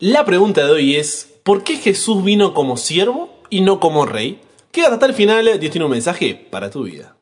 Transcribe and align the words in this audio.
La 0.00 0.24
pregunta 0.24 0.64
de 0.64 0.70
hoy 0.70 0.94
es, 0.94 1.40
¿por 1.42 1.64
qué 1.64 1.76
Jesús 1.76 2.22
vino 2.22 2.54
como 2.54 2.76
siervo 2.76 3.30
y 3.50 3.62
no 3.62 3.80
como 3.80 4.06
rey? 4.06 4.40
Quédate 4.70 4.94
hasta 4.94 5.06
el 5.06 5.14
final, 5.14 5.58
Dios 5.58 5.72
tiene 5.72 5.86
un 5.86 5.90
mensaje 5.90 6.36
para 6.36 6.70
tu 6.70 6.84
vida. 6.84 7.16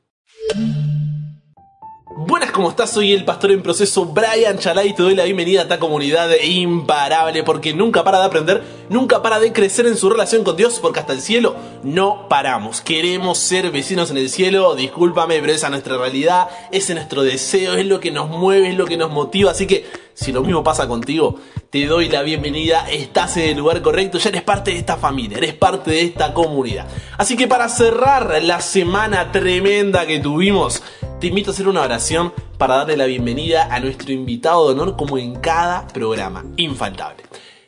Buenas, 2.18 2.50
¿cómo 2.50 2.68
estás? 2.68 2.92
Soy 2.92 3.14
el 3.14 3.24
pastor 3.24 3.52
en 3.52 3.62
proceso 3.62 4.04
Brian 4.04 4.58
Chalai 4.58 4.88
y 4.88 4.92
te 4.92 5.02
doy 5.02 5.14
la 5.14 5.24
bienvenida 5.24 5.60
a 5.60 5.62
esta 5.62 5.78
comunidad 5.78 6.28
imparable 6.44 7.42
porque 7.44 7.72
nunca 7.72 8.04
para 8.04 8.18
de 8.18 8.24
aprender, 8.26 8.62
nunca 8.90 9.22
para 9.22 9.40
de 9.40 9.54
crecer 9.54 9.86
en 9.86 9.96
su 9.96 10.10
relación 10.10 10.44
con 10.44 10.56
Dios 10.56 10.78
porque 10.78 11.00
hasta 11.00 11.14
el 11.14 11.22
cielo 11.22 11.56
no 11.82 12.28
paramos. 12.28 12.82
Queremos 12.82 13.38
ser 13.38 13.70
vecinos 13.70 14.10
en 14.10 14.18
el 14.18 14.28
cielo, 14.28 14.74
discúlpame, 14.74 15.40
pero 15.40 15.54
esa 15.54 15.68
es 15.68 15.70
nuestra 15.70 15.96
realidad, 15.96 16.48
ese 16.72 16.92
es 16.92 16.96
nuestro 16.96 17.22
deseo, 17.22 17.74
es 17.74 17.86
lo 17.86 18.00
que 18.00 18.10
nos 18.10 18.28
mueve, 18.28 18.68
es 18.68 18.76
lo 18.76 18.84
que 18.84 18.98
nos 18.98 19.10
motiva, 19.10 19.52
así 19.52 19.66
que 19.66 19.86
si 20.16 20.32
lo 20.32 20.42
mismo 20.42 20.64
pasa 20.64 20.88
contigo, 20.88 21.38
te 21.68 21.84
doy 21.84 22.08
la 22.08 22.22
bienvenida, 22.22 22.88
estás 22.90 23.36
en 23.36 23.50
el 23.50 23.58
lugar 23.58 23.82
correcto, 23.82 24.16
ya 24.16 24.30
eres 24.30 24.42
parte 24.42 24.70
de 24.70 24.78
esta 24.78 24.96
familia, 24.96 25.36
eres 25.36 25.52
parte 25.52 25.90
de 25.90 26.00
esta 26.00 26.32
comunidad. 26.32 26.86
Así 27.18 27.36
que 27.36 27.46
para 27.46 27.68
cerrar 27.68 28.42
la 28.42 28.62
semana 28.62 29.30
tremenda 29.30 30.06
que 30.06 30.18
tuvimos, 30.18 30.82
te 31.20 31.26
invito 31.26 31.50
a 31.50 31.52
hacer 31.52 31.68
una 31.68 31.82
oración 31.82 32.32
para 32.56 32.76
darle 32.76 32.96
la 32.96 33.04
bienvenida 33.04 33.68
a 33.70 33.78
nuestro 33.78 34.10
invitado 34.10 34.66
de 34.66 34.72
honor 34.72 34.96
como 34.96 35.18
en 35.18 35.34
cada 35.34 35.86
programa. 35.88 36.46
Infaltable. 36.56 37.22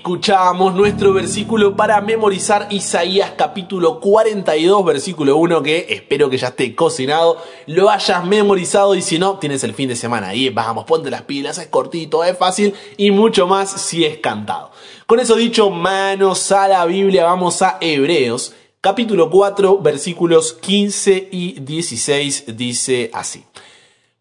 Escuchamos 0.04 0.74
nuestro 0.74 1.14
versículo 1.14 1.74
para 1.74 1.98
memorizar 2.02 2.66
Isaías 2.68 3.32
capítulo 3.38 4.00
42 4.00 4.84
versículo 4.84 5.38
1 5.38 5.62
que 5.62 5.86
espero 5.88 6.28
que 6.28 6.36
ya 6.36 6.48
esté 6.48 6.74
cocinado, 6.74 7.38
lo 7.68 7.88
hayas 7.88 8.22
memorizado 8.26 8.94
y 8.94 9.00
si 9.00 9.18
no 9.18 9.38
tienes 9.38 9.64
el 9.64 9.72
fin 9.72 9.88
de 9.88 9.96
semana 9.96 10.28
ahí, 10.28 10.50
vamos, 10.50 10.84
ponte 10.84 11.10
las 11.10 11.22
pilas, 11.22 11.56
es 11.56 11.68
cortito, 11.68 12.22
es 12.22 12.36
fácil 12.36 12.74
y 12.98 13.12
mucho 13.12 13.46
más 13.46 13.70
si 13.80 14.04
es 14.04 14.18
cantado. 14.18 14.72
Con 15.06 15.20
eso 15.20 15.36
dicho, 15.36 15.70
manos 15.70 16.52
a 16.52 16.68
la 16.68 16.84
Biblia, 16.84 17.24
vamos 17.24 17.62
a 17.62 17.78
Hebreos, 17.80 18.52
capítulo 18.82 19.30
4, 19.30 19.78
versículos 19.78 20.52
15 20.52 21.30
y 21.32 21.60
16, 21.60 22.54
dice 22.54 23.10
así. 23.14 23.42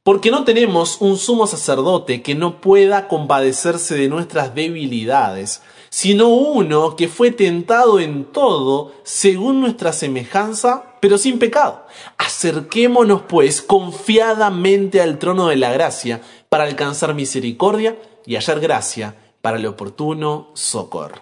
Porque 0.03 0.31
no 0.31 0.44
tenemos 0.44 0.97
un 1.00 1.18
sumo 1.18 1.47
sacerdote 1.47 2.22
que 2.22 2.36
no 2.36 2.59
pueda 2.59 3.08
compadecerse 3.08 3.96
de 3.96 4.09
nuestras 4.09 4.53
debilidades, 4.53 5.62
sino 5.90 6.28
uno 6.28 6.97
que 6.97 7.08
fue 7.08 7.31
tentado 7.31 8.02
en 8.02 8.25
todo 8.25 8.91
según 9.03 9.62
nuestra 9.62 9.94
semejanza, 9.94 10.97
pero 11.00 11.18
sin 11.18 11.40
pecado. 11.40 11.86
Acerquémonos 12.18 13.22
pues 13.30 13.62
confiadamente 13.62 15.00
al 15.00 15.19
trono 15.19 15.47
de 15.47 15.56
la 15.56 15.72
gracia 15.72 16.22
para 16.50 16.66
alcanzar 16.66 17.14
misericordia 17.14 17.97
y 18.25 18.35
hallar 18.35 18.59
gracia 18.59 19.16
para 19.40 19.56
el 19.56 19.66
oportuno 19.66 20.52
socorro. 20.53 21.22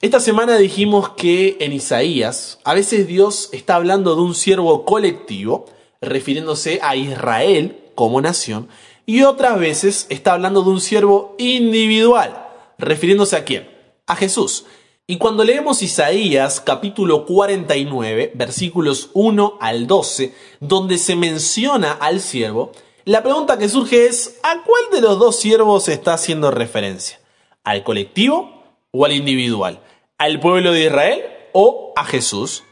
Esta 0.00 0.20
semana 0.20 0.56
dijimos 0.56 1.08
que 1.16 1.56
en 1.58 1.72
Isaías 1.72 2.60
a 2.62 2.74
veces 2.74 3.08
Dios 3.08 3.48
está 3.50 3.74
hablando 3.74 4.14
de 4.14 4.22
un 4.22 4.36
siervo 4.36 4.84
colectivo, 4.84 5.64
refiriéndose 6.00 6.78
a 6.80 6.94
Israel 6.94 7.86
como 7.98 8.20
nación, 8.20 8.68
y 9.06 9.24
otras 9.24 9.58
veces 9.58 10.06
está 10.08 10.34
hablando 10.34 10.62
de 10.62 10.70
un 10.70 10.80
siervo 10.80 11.34
individual, 11.36 12.46
refiriéndose 12.78 13.34
a 13.34 13.44
quién? 13.44 13.68
A 14.06 14.14
Jesús. 14.14 14.66
Y 15.08 15.18
cuando 15.18 15.42
leemos 15.42 15.82
Isaías 15.82 16.60
capítulo 16.60 17.26
49, 17.26 18.30
versículos 18.36 19.10
1 19.14 19.58
al 19.60 19.88
12, 19.88 20.32
donde 20.60 20.96
se 20.96 21.16
menciona 21.16 21.90
al 21.90 22.20
siervo, 22.20 22.70
la 23.04 23.24
pregunta 23.24 23.58
que 23.58 23.68
surge 23.68 24.06
es, 24.06 24.38
¿a 24.44 24.62
cuál 24.62 24.82
de 24.92 25.00
los 25.00 25.18
dos 25.18 25.34
siervos 25.40 25.88
está 25.88 26.14
haciendo 26.14 26.52
referencia? 26.52 27.18
¿Al 27.64 27.82
colectivo 27.82 28.62
o 28.92 29.06
al 29.06 29.10
individual? 29.10 29.80
¿Al 30.18 30.38
pueblo 30.38 30.70
de 30.70 30.84
Israel 30.84 31.22
o 31.52 31.92
a 31.96 32.04
Jesús? 32.04 32.62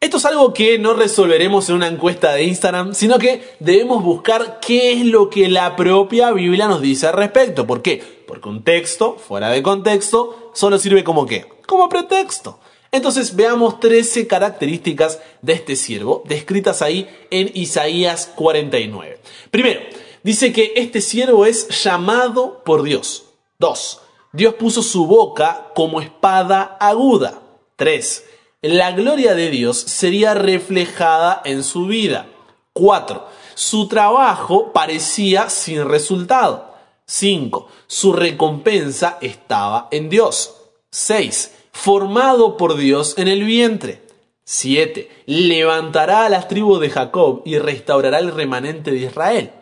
Esto 0.00 0.18
es 0.18 0.26
algo 0.26 0.54
que 0.54 0.78
no 0.78 0.94
resolveremos 0.94 1.68
en 1.68 1.74
una 1.74 1.88
encuesta 1.88 2.32
de 2.32 2.44
Instagram, 2.44 2.94
sino 2.94 3.18
que 3.18 3.42
debemos 3.58 4.04
buscar 4.04 4.60
qué 4.60 4.92
es 4.92 5.04
lo 5.04 5.28
que 5.28 5.48
la 5.48 5.74
propia 5.74 6.30
Biblia 6.30 6.68
nos 6.68 6.80
dice 6.80 7.08
al 7.08 7.14
respecto. 7.14 7.66
¿Por 7.66 7.82
qué? 7.82 8.22
Porque 8.28 8.48
un 8.48 8.62
texto, 8.62 9.16
fuera 9.16 9.50
de 9.50 9.60
contexto, 9.60 10.52
solo 10.54 10.78
sirve 10.78 11.02
como 11.02 11.26
qué? 11.26 11.48
Como 11.66 11.88
pretexto. 11.88 12.60
Entonces 12.92 13.34
veamos 13.34 13.80
13 13.80 14.28
características 14.28 15.18
de 15.42 15.54
este 15.54 15.74
siervo, 15.74 16.22
descritas 16.26 16.80
ahí 16.80 17.10
en 17.32 17.50
Isaías 17.54 18.30
49. 18.36 19.18
Primero, 19.50 19.80
dice 20.22 20.52
que 20.52 20.74
este 20.76 21.00
siervo 21.00 21.44
es 21.44 21.82
llamado 21.82 22.62
por 22.64 22.84
Dios. 22.84 23.24
2. 23.58 24.00
Dios 24.32 24.54
puso 24.54 24.84
su 24.84 25.06
boca 25.08 25.72
como 25.74 26.00
espada 26.00 26.76
aguda. 26.78 27.42
3. 27.74 28.27
La 28.62 28.90
gloria 28.90 29.36
de 29.36 29.50
Dios 29.50 29.78
sería 29.78 30.34
reflejada 30.34 31.40
en 31.44 31.62
su 31.62 31.86
vida. 31.86 32.26
4. 32.72 33.24
Su 33.54 33.86
trabajo 33.86 34.72
parecía 34.72 35.48
sin 35.48 35.88
resultado. 35.88 36.74
5. 37.06 37.68
Su 37.86 38.12
recompensa 38.12 39.16
estaba 39.20 39.86
en 39.92 40.08
Dios. 40.08 40.56
6. 40.90 41.54
Formado 41.70 42.56
por 42.56 42.76
Dios 42.76 43.16
en 43.16 43.28
el 43.28 43.44
vientre. 43.44 44.02
7. 44.42 45.08
Levantará 45.26 46.26
a 46.26 46.28
las 46.28 46.48
tribus 46.48 46.80
de 46.80 46.90
Jacob 46.90 47.42
y 47.44 47.58
restaurará 47.58 48.18
el 48.18 48.34
remanente 48.34 48.90
de 48.90 48.96
Israel. 48.96 49.52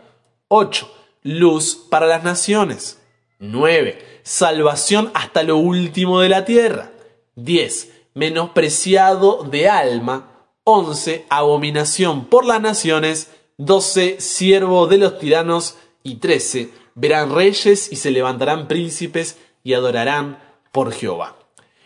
8. 0.48 0.90
Luz 1.22 1.76
para 1.90 2.06
las 2.06 2.24
naciones. 2.24 2.98
9. 3.40 4.20
Salvación 4.22 5.10
hasta 5.12 5.42
lo 5.42 5.58
último 5.58 6.20
de 6.20 6.30
la 6.30 6.46
tierra. 6.46 6.92
10. 7.34 7.95
Menospreciado 8.16 9.44
de 9.44 9.68
alma. 9.68 10.30
11. 10.64 11.26
Abominación 11.28 12.24
por 12.24 12.46
las 12.46 12.62
naciones. 12.62 13.30
12. 13.58 14.20
Siervo 14.20 14.86
de 14.86 14.96
los 14.96 15.18
tiranos. 15.18 15.76
Y 16.02 16.14
13. 16.16 16.70
Verán 16.94 17.34
reyes 17.34 17.92
y 17.92 17.96
se 17.96 18.10
levantarán 18.10 18.68
príncipes 18.68 19.38
y 19.62 19.74
adorarán 19.74 20.38
por 20.72 20.92
Jehová. 20.92 21.36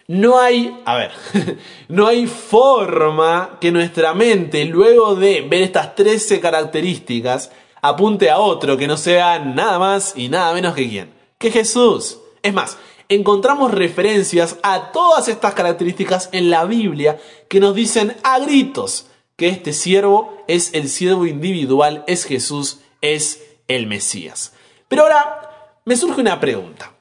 No 0.07 0.39
hay, 0.39 0.81
a 0.85 0.97
ver, 0.97 1.13
no 1.89 2.07
hay 2.07 2.27
forma 2.27 3.59
que 3.61 3.73
nuestra 3.73 4.15
mente, 4.15 4.65
luego 4.65 5.15
de 5.15 5.41
ver 5.43 5.63
estas 5.63 5.95
13 5.95 6.41
características, 6.41 7.51
apunte 7.83 8.31
a 8.31 8.39
otro 8.39 8.77
que 8.77 8.87
no 8.87 8.97
sea 8.97 9.39
nada 9.39 9.79
más 9.79 10.15
y 10.17 10.29
nada 10.29 10.53
menos 10.53 10.75
que 10.75 10.89
quién, 10.89 11.13
que 11.39 11.51
Jesús. 11.51 12.19
Es 12.43 12.53
más, 12.53 12.79
encontramos 13.11 13.73
referencias 13.73 14.57
a 14.63 14.93
todas 14.93 15.29
estas 15.29 15.55
características 15.55 16.31
en 16.33 16.49
la 16.49 16.65
Biblia 16.65 17.19
que 17.49 17.61
nos 17.61 17.75
dicen 17.75 18.17
a 18.23 18.39
gritos 18.39 19.07
que 19.37 19.49
este 19.49 19.73
siervo 19.73 20.33
es 20.47 20.73
el 20.75 20.89
siervo 20.89 21.27
individual, 21.27 22.05
es 22.07 22.25
Jesús, 22.25 22.79
es 23.01 23.43
el 23.67 23.89
Mesías. 23.89 24.53
Pero 24.89 25.03
ahora 25.03 25.81
me 25.85 25.97
surge 25.97 26.21
una 26.21 26.39
pregunta. 26.39 26.95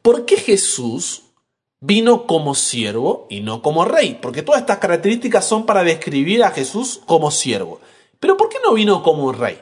¿Por 0.00 0.26
qué 0.26 0.36
Jesús 0.36 1.24
vino 1.80 2.26
como 2.26 2.54
siervo 2.54 3.26
y 3.28 3.40
no 3.40 3.62
como 3.62 3.84
rey? 3.84 4.18
Porque 4.22 4.42
todas 4.42 4.60
estas 4.60 4.78
características 4.78 5.44
son 5.44 5.66
para 5.66 5.82
describir 5.82 6.44
a 6.44 6.52
Jesús 6.52 7.00
como 7.04 7.32
siervo. 7.32 7.80
Pero 8.20 8.36
¿por 8.36 8.48
qué 8.48 8.58
no 8.64 8.74
vino 8.74 9.02
como 9.02 9.32
rey? 9.32 9.60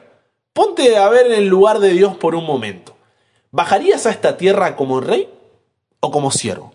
Ponte 0.53 0.95
a 0.95 1.09
ver 1.09 1.25
en 1.27 1.33
el 1.33 1.47
lugar 1.47 1.79
de 1.79 1.93
Dios 1.93 2.15
por 2.17 2.35
un 2.35 2.45
momento. 2.45 2.95
¿Bajarías 3.49 4.05
a 4.05 4.11
esta 4.11 4.37
tierra 4.37 4.75
como 4.75 5.01
rey 5.01 5.29
como 6.11 6.31
siervo? 6.31 6.73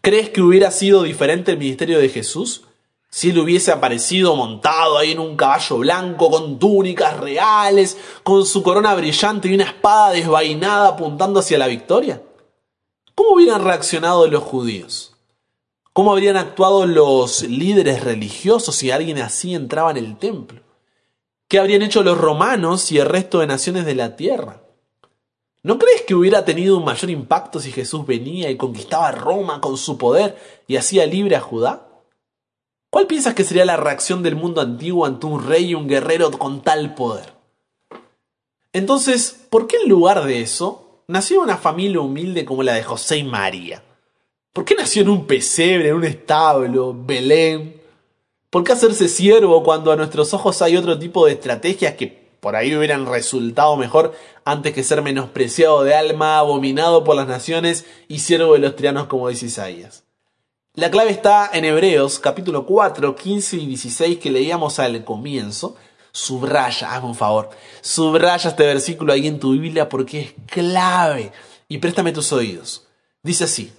¿Crees 0.00 0.30
que 0.30 0.42
hubiera 0.42 0.70
sido 0.70 1.02
diferente 1.02 1.52
el 1.52 1.58
ministerio 1.58 1.98
de 1.98 2.08
Jesús 2.08 2.62
si 3.08 3.30
él 3.30 3.38
hubiese 3.38 3.72
aparecido 3.72 4.36
montado 4.36 4.98
ahí 4.98 5.12
en 5.12 5.18
un 5.18 5.36
caballo 5.36 5.78
blanco, 5.78 6.30
con 6.30 6.58
túnicas 6.58 7.18
reales, 7.18 7.96
con 8.22 8.44
su 8.44 8.62
corona 8.62 8.94
brillante 8.94 9.48
y 9.48 9.54
una 9.54 9.64
espada 9.64 10.10
desvainada 10.10 10.88
apuntando 10.88 11.40
hacia 11.40 11.58
la 11.58 11.66
victoria? 11.66 12.22
¿Cómo 13.14 13.30
hubieran 13.30 13.64
reaccionado 13.64 14.26
los 14.26 14.42
judíos? 14.42 15.16
¿Cómo 15.92 16.12
habrían 16.12 16.36
actuado 16.36 16.84
los 16.84 17.42
líderes 17.42 18.04
religiosos 18.04 18.76
si 18.76 18.90
alguien 18.90 19.18
así 19.18 19.54
entraba 19.54 19.90
en 19.92 19.96
el 19.96 20.18
templo? 20.18 20.60
¿Qué 21.48 21.58
habrían 21.58 21.80
hecho 21.80 22.02
los 22.02 22.18
romanos 22.18 22.92
y 22.92 22.98
el 22.98 23.06
resto 23.06 23.38
de 23.38 23.46
naciones 23.46 23.86
de 23.86 23.94
la 23.94 24.14
tierra? 24.14 24.65
¿No 25.66 25.80
crees 25.80 26.02
que 26.02 26.14
hubiera 26.14 26.44
tenido 26.44 26.78
un 26.78 26.84
mayor 26.84 27.10
impacto 27.10 27.58
si 27.58 27.72
Jesús 27.72 28.06
venía 28.06 28.48
y 28.48 28.56
conquistaba 28.56 29.10
Roma 29.10 29.60
con 29.60 29.76
su 29.76 29.98
poder 29.98 30.36
y 30.68 30.76
hacía 30.76 31.06
libre 31.06 31.34
a 31.34 31.40
Judá? 31.40 31.88
¿Cuál 32.88 33.08
piensas 33.08 33.34
que 33.34 33.42
sería 33.42 33.64
la 33.64 33.76
reacción 33.76 34.22
del 34.22 34.36
mundo 34.36 34.60
antiguo 34.60 35.04
ante 35.04 35.26
un 35.26 35.44
rey 35.44 35.70
y 35.70 35.74
un 35.74 35.88
guerrero 35.88 36.30
con 36.30 36.62
tal 36.62 36.94
poder? 36.94 37.32
Entonces, 38.72 39.44
¿por 39.50 39.66
qué 39.66 39.78
en 39.82 39.88
lugar 39.88 40.24
de 40.24 40.40
eso 40.40 41.02
nació 41.08 41.40
una 41.40 41.56
familia 41.56 41.98
humilde 41.98 42.44
como 42.44 42.62
la 42.62 42.74
de 42.74 42.84
José 42.84 43.16
y 43.16 43.24
María? 43.24 43.82
¿Por 44.52 44.64
qué 44.64 44.76
nació 44.76 45.02
en 45.02 45.08
un 45.08 45.26
pesebre, 45.26 45.88
en 45.88 45.96
un 45.96 46.04
establo, 46.04 46.94
Belén? 46.96 47.82
¿Por 48.50 48.62
qué 48.62 48.70
hacerse 48.70 49.08
siervo 49.08 49.64
cuando 49.64 49.90
a 49.90 49.96
nuestros 49.96 50.32
ojos 50.32 50.62
hay 50.62 50.76
otro 50.76 50.96
tipo 50.96 51.26
de 51.26 51.32
estrategias 51.32 51.96
que 51.96 52.25
por 52.46 52.54
ahí 52.54 52.76
hubieran 52.76 53.06
resultado 53.06 53.76
mejor 53.76 54.14
antes 54.44 54.72
que 54.72 54.84
ser 54.84 55.02
menospreciado 55.02 55.82
de 55.82 55.96
alma, 55.96 56.38
abominado 56.38 57.02
por 57.02 57.16
las 57.16 57.26
naciones 57.26 57.86
y 58.06 58.20
siervo 58.20 58.52
de 58.52 58.60
los 58.60 58.76
trianos 58.76 59.08
como 59.08 59.28
dice 59.28 59.46
Isaías? 59.46 60.04
La 60.74 60.92
clave 60.92 61.10
está 61.10 61.50
en 61.52 61.64
Hebreos 61.64 62.20
capítulo 62.20 62.64
4, 62.64 63.16
15 63.16 63.56
y 63.56 63.66
16 63.66 64.18
que 64.18 64.30
leíamos 64.30 64.78
al 64.78 65.04
comienzo. 65.04 65.74
Subraya, 66.12 66.94
hazme 66.94 67.08
un 67.08 67.16
favor, 67.16 67.50
subraya 67.80 68.50
este 68.50 68.64
versículo 68.64 69.12
ahí 69.12 69.26
en 69.26 69.40
tu 69.40 69.50
Biblia 69.50 69.88
porque 69.88 70.20
es 70.20 70.34
clave. 70.46 71.32
Y 71.66 71.78
préstame 71.78 72.12
tus 72.12 72.32
oídos. 72.32 72.86
Dice 73.24 73.42
así, 73.42 73.72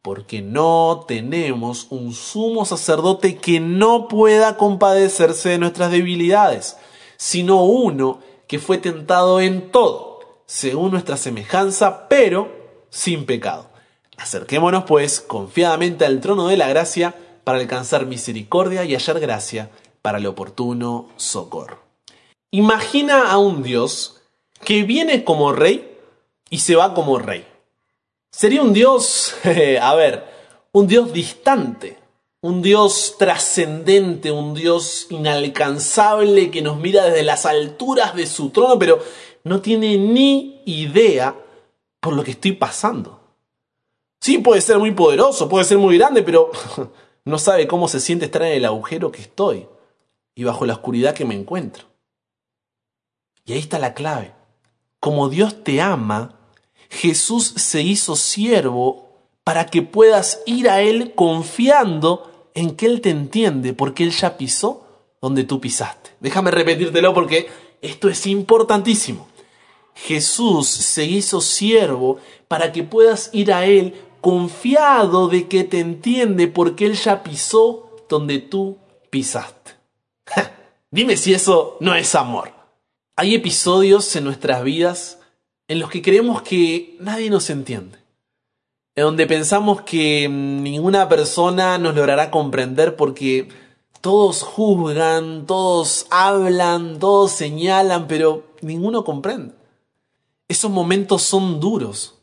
porque 0.00 0.42
no 0.42 1.06
tenemos 1.08 1.88
un 1.90 2.12
sumo 2.12 2.66
sacerdote 2.66 3.38
que 3.38 3.58
no 3.58 4.06
pueda 4.06 4.56
compadecerse 4.56 5.48
de 5.48 5.58
nuestras 5.58 5.90
debilidades, 5.90 6.76
sino 7.22 7.62
uno 7.62 8.18
que 8.48 8.58
fue 8.58 8.78
tentado 8.78 9.40
en 9.40 9.70
todo, 9.70 10.42
según 10.44 10.90
nuestra 10.90 11.16
semejanza, 11.16 12.08
pero 12.08 12.50
sin 12.90 13.26
pecado. 13.26 13.68
Acerquémonos, 14.16 14.82
pues, 14.88 15.20
confiadamente 15.20 16.04
al 16.04 16.20
trono 16.20 16.48
de 16.48 16.56
la 16.56 16.66
gracia 16.66 17.14
para 17.44 17.60
alcanzar 17.60 18.06
misericordia 18.06 18.82
y 18.82 18.94
hallar 18.96 19.20
gracia 19.20 19.70
para 20.02 20.18
el 20.18 20.26
oportuno 20.26 21.10
socorro. 21.14 21.78
Imagina 22.50 23.30
a 23.30 23.38
un 23.38 23.62
Dios 23.62 24.20
que 24.64 24.82
viene 24.82 25.22
como 25.22 25.52
rey 25.52 25.96
y 26.50 26.58
se 26.58 26.74
va 26.74 26.92
como 26.92 27.20
rey. 27.20 27.46
Sería 28.32 28.62
un 28.62 28.72
Dios, 28.72 29.36
a 29.80 29.94
ver, 29.94 30.26
un 30.72 30.88
Dios 30.88 31.12
distante, 31.12 32.01
un 32.42 32.60
Dios 32.60 33.14
trascendente, 33.18 34.32
un 34.32 34.52
Dios 34.52 35.06
inalcanzable 35.10 36.50
que 36.50 36.60
nos 36.60 36.76
mira 36.76 37.04
desde 37.04 37.22
las 37.22 37.46
alturas 37.46 38.16
de 38.16 38.26
su 38.26 38.50
trono, 38.50 38.78
pero 38.78 38.98
no 39.44 39.60
tiene 39.60 39.96
ni 39.96 40.60
idea 40.66 41.36
por 42.00 42.14
lo 42.14 42.24
que 42.24 42.32
estoy 42.32 42.52
pasando. 42.52 43.20
Sí, 44.20 44.38
puede 44.38 44.60
ser 44.60 44.78
muy 44.78 44.90
poderoso, 44.90 45.48
puede 45.48 45.64
ser 45.64 45.78
muy 45.78 45.96
grande, 45.96 46.24
pero 46.24 46.50
no 47.24 47.38
sabe 47.38 47.68
cómo 47.68 47.86
se 47.86 48.00
siente 48.00 48.24
estar 48.24 48.42
en 48.42 48.54
el 48.54 48.64
agujero 48.64 49.12
que 49.12 49.22
estoy 49.22 49.68
y 50.34 50.42
bajo 50.42 50.66
la 50.66 50.74
oscuridad 50.74 51.14
que 51.14 51.24
me 51.24 51.36
encuentro. 51.36 51.84
Y 53.44 53.52
ahí 53.52 53.60
está 53.60 53.78
la 53.78 53.94
clave. 53.94 54.34
Como 54.98 55.28
Dios 55.28 55.62
te 55.62 55.80
ama, 55.80 56.40
Jesús 56.90 57.54
se 57.56 57.82
hizo 57.82 58.16
siervo 58.16 59.12
para 59.44 59.66
que 59.66 59.82
puedas 59.82 60.40
ir 60.44 60.68
a 60.68 60.80
Él 60.80 61.14
confiando 61.14 62.31
en 62.54 62.76
que 62.76 62.86
Él 62.86 63.00
te 63.00 63.10
entiende, 63.10 63.72
porque 63.72 64.04
Él 64.04 64.10
ya 64.10 64.36
pisó 64.36 64.86
donde 65.20 65.44
tú 65.44 65.60
pisaste. 65.60 66.10
Déjame 66.20 66.50
repetírtelo 66.50 67.14
porque 67.14 67.48
esto 67.80 68.08
es 68.08 68.26
importantísimo. 68.26 69.28
Jesús 69.94 70.68
se 70.68 71.04
hizo 71.04 71.40
siervo 71.40 72.18
para 72.48 72.72
que 72.72 72.82
puedas 72.82 73.30
ir 73.32 73.52
a 73.52 73.66
Él 73.66 73.94
confiado 74.20 75.28
de 75.28 75.48
que 75.48 75.64
te 75.64 75.80
entiende 75.80 76.48
porque 76.48 76.86
Él 76.86 76.94
ya 76.94 77.22
pisó 77.22 77.96
donde 78.08 78.38
tú 78.38 78.78
pisaste. 79.10 79.72
Dime 80.90 81.16
si 81.16 81.34
eso 81.34 81.76
no 81.80 81.94
es 81.94 82.14
amor. 82.14 82.52
Hay 83.16 83.34
episodios 83.34 84.14
en 84.16 84.24
nuestras 84.24 84.62
vidas 84.64 85.18
en 85.68 85.78
los 85.78 85.90
que 85.90 86.02
creemos 86.02 86.42
que 86.42 86.96
nadie 87.00 87.30
nos 87.30 87.48
entiende, 87.50 87.98
en 88.94 89.04
donde 89.04 89.26
pensamos 89.26 89.82
que 89.82 90.28
ninguna 90.28 91.08
persona 91.08 91.78
nos 91.78 91.94
logrará 91.94 92.30
comprender 92.30 92.96
porque 92.96 93.48
todos 94.02 94.42
juzgan, 94.42 95.46
todos 95.46 96.06
hablan, 96.10 96.98
todos 96.98 97.32
señalan, 97.32 98.06
pero 98.06 98.44
ninguno 98.60 99.04
comprende. 99.04 99.54
Esos 100.48 100.70
momentos 100.70 101.22
son 101.22 101.60
duros, 101.60 102.18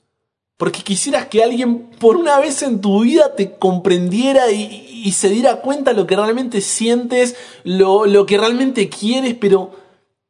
porque 0.58 0.84
quisieras 0.84 1.28
que 1.28 1.42
alguien 1.42 1.90
por 2.00 2.18
una 2.18 2.38
vez 2.38 2.62
en 2.62 2.82
tu 2.82 3.02
vida 3.02 3.36
te 3.36 3.56
comprendiera 3.58 4.52
y, 4.52 5.12
se 5.14 5.30
diera 5.30 5.62
cuenta 5.62 5.94
lo 5.94 6.06
que 6.06 6.18
realmente 6.18 6.62
sientes, 6.62 7.36
lo, 7.64 8.06
lo 8.06 8.26
que 8.26 8.38
realmente 8.38 8.90
quieres, 8.90 9.34
pero 9.34 9.72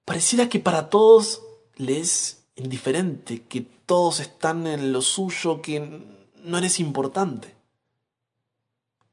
pareciera 0.06 0.48
que 0.48 0.60
para 0.60 0.90
todos 0.90 1.42
les 1.76 2.44
indiferente, 2.56 3.42
que 3.50 3.66
todos 3.86 4.20
están 4.20 4.68
en 4.68 4.94
lo 4.94 5.02
suyo, 5.02 5.62
que 5.62 6.02
no 6.44 6.58
eres 6.58 6.80
importante. 6.80 7.56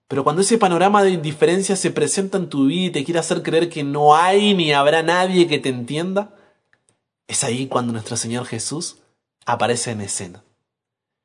Pero 0.09 0.23
cuando 0.23 0.43
ese 0.43 0.59
panorama 0.59 1.03
de 1.03 1.11
indiferencia 1.11 1.75
se 1.75 1.91
presenta 1.91 2.39
en 2.39 2.49
tu 2.49 2.67
vida 2.67 2.87
y 2.87 2.91
te 2.91 3.05
quiere 3.05 3.21
hacer 3.21 3.43
creer 3.43 3.69
que 3.69 3.83
no 3.83 4.15
hay 4.15 4.55
ni 4.55 4.73
habrá 4.73 5.03
nadie 5.03 5.49
que 5.49 5.59
te 5.59 5.69
entienda, 5.69 6.35
es 7.27 7.43
ahí 7.43 7.67
cuando 7.67 7.93
nuestro 7.93 8.17
Señor 8.17 8.47
Jesús 8.47 8.99
aparece 9.45 9.91
en 9.91 10.01
escena. 10.01 10.45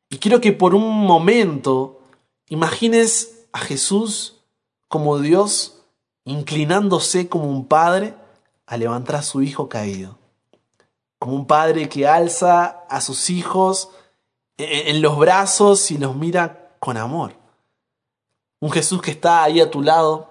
Y 0.09 0.17
quiero 0.17 0.41
que 0.41 0.51
por 0.51 0.73
un 0.73 1.05
momento 1.05 2.01
imagines 2.47 3.45
a 3.53 3.59
Jesús 3.59 4.41
como 4.87 5.19
Dios 5.19 5.83
inclinándose 6.25 7.29
como 7.29 7.49
un 7.49 7.65
padre 7.65 8.15
a 8.65 8.77
levantar 8.77 9.17
a 9.17 9.21
su 9.21 9.41
hijo 9.41 9.69
caído 9.69 10.21
como 11.21 11.35
un 11.35 11.45
padre 11.45 11.87
que 11.87 12.07
alza 12.07 12.65
a 12.89 12.99
sus 12.99 13.29
hijos 13.29 13.89
en 14.57 15.01
los 15.01 15.17
brazos 15.17 15.91
y 15.91 15.97
los 15.97 16.15
mira 16.15 16.75
con 16.79 16.97
amor. 16.97 17.35
Un 18.59 18.71
Jesús 18.71 19.01
que 19.01 19.11
está 19.11 19.43
ahí 19.43 19.59
a 19.59 19.71
tu 19.71 19.81
lado, 19.81 20.29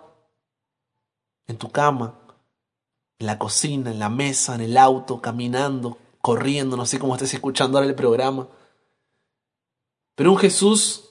en 1.47 1.59
tu 1.59 1.71
cama, 1.71 2.15
en 3.19 3.27
la 3.27 3.39
cocina, 3.39 3.91
en 3.91 3.99
la 3.99 4.09
mesa, 4.09 4.55
en 4.55 4.63
el 4.63 4.77
auto, 4.77 5.21
caminando, 5.21 5.99
corriendo, 6.21 6.77
no 6.77 6.87
sé 6.87 6.99
cómo 6.99 7.15
estés 7.15 7.35
escuchando 7.35 7.79
ahora 7.79 7.89
el 7.89 7.95
programa. 7.95 8.49
Pero 10.15 10.33
un 10.33 10.39
Jesús 10.39 11.11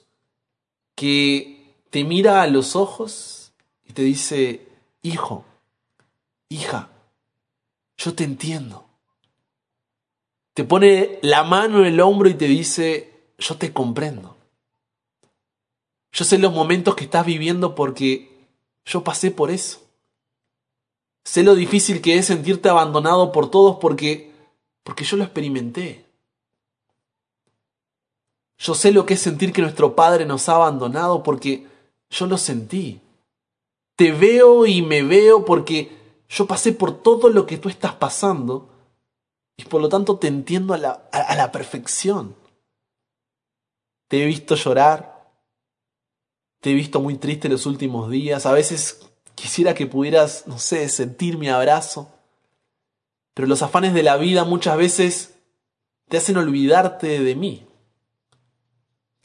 que 0.96 1.76
te 1.90 2.04
mira 2.04 2.42
a 2.42 2.48
los 2.48 2.76
ojos 2.76 3.52
y 3.86 3.94
te 3.94 4.02
dice, 4.02 4.68
hijo, 5.02 5.46
hija, 6.50 6.90
yo 7.98 8.14
te 8.14 8.24
entiendo 8.24 8.89
te 10.60 10.66
pone 10.66 11.20
la 11.22 11.46
mano 11.46 11.80
en 11.80 11.86
el 11.86 12.02
hombro 12.02 12.28
y 12.28 12.34
te 12.34 12.44
dice, 12.44 13.14
yo 13.38 13.56
te 13.56 13.72
comprendo. 13.72 14.36
Yo 16.12 16.26
sé 16.26 16.38
los 16.38 16.52
momentos 16.52 16.96
que 16.96 17.06
estás 17.06 17.26
viviendo 17.26 17.76
porque 17.76 18.46
yo 18.84 19.02
pasé 19.02 19.32
por 19.32 19.52
eso. 19.52 19.80
Sé 21.24 21.44
lo 21.44 21.56
difícil 21.56 22.02
que 22.02 22.18
es 22.18 22.26
sentirte 22.26 22.68
abandonado 22.68 23.32
por 23.32 23.50
todos 23.50 23.78
porque 23.80 24.34
porque 24.84 25.06
yo 25.06 25.16
lo 25.16 25.24
experimenté. 25.24 26.04
Yo 28.58 28.76
sé 28.76 28.92
lo 28.92 29.06
que 29.06 29.14
es 29.14 29.22
sentir 29.22 29.54
que 29.54 29.62
nuestro 29.62 29.96
Padre 29.96 30.26
nos 30.26 30.50
ha 30.50 30.56
abandonado 30.56 31.24
porque 31.24 31.68
yo 32.10 32.26
lo 32.26 32.38
sentí. 32.38 33.00
Te 33.96 34.12
veo 34.12 34.66
y 34.66 34.82
me 34.82 35.04
veo 35.04 35.46
porque 35.46 35.98
yo 36.28 36.48
pasé 36.48 36.74
por 36.74 37.02
todo 37.02 37.30
lo 37.30 37.46
que 37.46 37.58
tú 37.58 37.70
estás 37.70 37.94
pasando 37.94 38.68
y 39.60 39.66
por 39.66 39.82
lo 39.82 39.90
tanto 39.90 40.18
te 40.18 40.28
entiendo 40.28 40.74
a 40.74 40.78
la, 40.78 41.10
a, 41.12 41.36
la 41.36 41.52
perfección. 41.52 42.34
Te 44.08 44.24
he 44.24 44.26
visto 44.26 44.56
llorar, 44.56 45.34
te 46.62 46.72
he 46.72 46.74
visto 46.74 47.02
muy 47.02 47.18
triste 47.18 47.50
los 47.50 47.66
últimos 47.66 48.10
días, 48.10 48.46
a 48.46 48.54
veces 48.54 49.02
quisiera 49.36 49.74
que 49.74 49.86
pudieras, 49.86 50.48
no 50.48 50.60
sé, 50.60 50.88
sentir 50.88 51.38
mi 51.38 51.50
abrazo, 51.50 52.10
pero 53.34 53.50
los 53.50 53.62
afanes 53.62 53.94
de 53.94 54.02
la 54.02 54.16
vida 54.16 54.46
muchas 54.46 54.78
veces 54.78 55.36
te 56.08 56.16
hacen 56.16 56.38
olvidarte 56.38 57.20
de 57.20 57.36
mí. 57.36 57.68